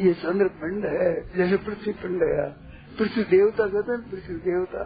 ये 0.00 0.12
चंद्र 0.14 0.48
पिंड 0.60 0.84
है 0.86 1.10
जैसे 1.36 1.56
पृथ्वी 1.56 1.92
पिंड 1.92 2.22
है 2.22 2.48
पृथ्वी 2.98 3.24
देवता 3.24 3.66
कहते 3.66 3.92
हैं 3.92 4.10
पृथ्वी 4.10 4.36
देवता। 4.36 4.84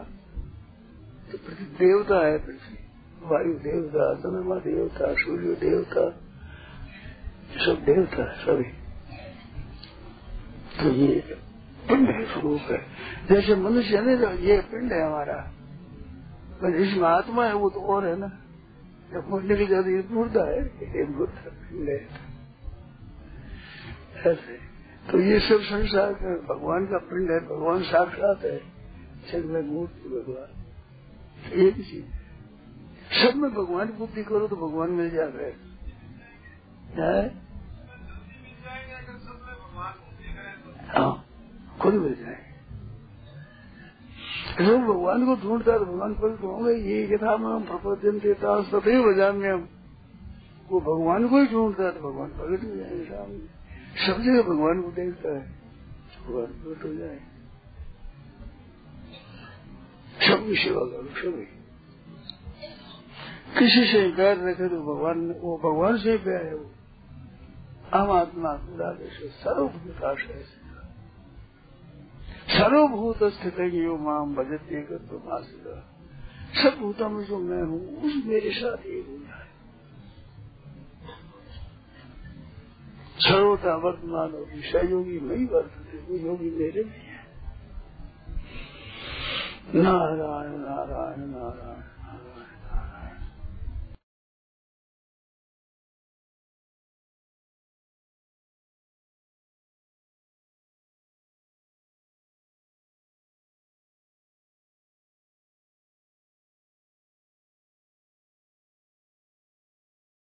तो 1.33 1.39
पृथ्वी 1.39 1.67
देवता 1.79 2.27
है 2.27 2.39
पृथ्वी। 2.39 2.79
वायु 3.23 3.55
देवता 3.59 4.15
चंद्रमा 4.15 4.57
देवता 4.57 5.13
सूर्य 5.15 5.55
देवता 5.61 6.11
सब 7.65 7.85
देवता 7.85 8.25
सभी। 8.35 8.86
तो 10.81 10.89
ये 10.89 11.39
पिंड 11.89 12.11
है, 12.11 12.33
स्वरूप 12.33 12.61
है। 12.61 12.87
जैसे 13.29 13.55
मनुष्य 13.55 13.97
है 13.97 14.21
ना 14.21 14.31
ये 14.31 14.61
पिंड 14.61 14.93
है 14.93 15.07
हमारा। 15.07 15.53
पर 16.63 16.75
इसमें 16.75 17.09
आत्मा 17.09 17.47
है, 17.47 17.55
वो 17.55 17.71
तो 17.71 17.81
और 17.81 18.07
है 18.07 18.19
ना। 18.19 18.39
जब 19.13 19.29
मरने 19.29 19.57
की 19.57 19.67
ज़्यादा 19.67 19.91
ये 19.91 20.05
मुर्दा 20.11 20.45
है 20.45 20.65
पिंड 21.49 21.89
है। 21.89 22.09
ऐसे। 24.33 24.59
तो 25.13 25.21
ये 25.21 25.41
सब 25.41 25.61
संसार 25.61 26.13
का, 26.13 26.55
भगवान 26.55 26.87
का 26.87 26.99
पिंड 26.99 27.31
है, 27.31 27.41
भगवान 27.41 27.83
साक्षात 27.83 28.45
है। 28.45 28.77
में 29.35 29.63
मूर्ति 29.63 30.09
भगवान 30.09 31.53
एक 31.53 31.75
चीज़ 31.75 32.05
है। 32.05 32.17
सब 33.25 33.37
में 33.37 33.55
भगवान 33.55 33.89
बुद्धि 33.89 34.23
करो 34.23 34.49
तो 34.49 34.57
भगवान 34.57 34.91
मिल 34.91 35.11
जाता 35.11 35.43
है? 35.43 35.51
खुद 40.97 41.95
मिल 41.95 42.15
जाए। 42.15 42.45
लोग 44.61 44.81
भगवान 44.83 45.25
को 45.27 45.35
ढूंढता 45.37 45.73
है 45.73 45.79
तो 45.79 45.85
भगवान 45.85 46.15
पर 46.15 46.39
होंगे, 46.43 46.73
ये 46.73 47.03
यथा 47.05 47.33
हम 47.33 47.65
प्रपद्यन 47.65 48.19
देता 48.19 48.61
सदैव 48.63 49.09
हम 49.23 49.69
वो 50.71 50.81
भगवान 50.81 51.29
को 51.29 51.41
ही 51.41 51.47
ढूंढता 51.47 51.85
है 51.85 51.91
तो 51.91 52.01
भगवान 52.01 52.31
प्रकट 52.31 52.65
हो 52.65 52.77
जाएँगे 52.77 53.05
सामने। 53.05 54.07
सब 54.07 54.23
जगह 54.23 54.43
भगवान 54.43 54.83
को 54.83 54.91
देखता 54.93 55.29
है, 55.29 55.43
भगवान 56.27 56.47
प्रकट 56.47 56.85
हो 56.85 56.93
जाए। 56.95 57.19
सबकी 60.21 60.57
सेवा 60.57 60.85
करो 60.87 61.09
सभी 61.15 61.47
किसी 63.59 63.83
से 63.87 63.99
प्यार 64.17 64.37
रखे 64.39 64.69
तो 64.69 64.81
भगवान 64.85 65.31
वो 65.41 65.57
भगवान 65.59 65.99
से 65.99 66.11
ही 66.13 66.19
प्यार 66.19 66.45
है 66.45 66.55
वो। 66.55 66.71
हम 67.95 68.11
आत्मा, 68.11 68.53
खुदा 68.57 68.93
से 68.95 69.29
सर्वभूताश 69.37 70.21
है 70.27 70.56
सर्वभूत 72.49 73.19
स्थित 73.25 73.61
माम 74.01 74.35
भजते 74.35 74.83
सब 76.63 76.79
भूतों 76.81 77.09
में 77.09 77.25
जो 77.25 77.39
मैं 77.39 77.63
हूँ 77.63 78.03
उस 78.03 78.23
मेरे 78.27 78.51
साथ 78.51 78.87
एक 78.87 79.07
हो। 79.07 79.19
जाए 79.19 79.47
सर्वता 83.21 83.77
वर्तमान 83.77 84.33
होगी 84.33 84.61
सहयोगी 84.63 85.21
मैं 85.21 85.37
ही 85.37 85.45
वर्तते 85.45 85.99
कोई 85.99 86.19
योगी 86.19 86.51
मेरे 86.51 86.85
में 86.85 86.93
है। 86.93 87.25
नारायण 89.75 90.53
नारायण 90.53 91.29
नारायण 91.31 91.81
नारायण। 92.01 92.56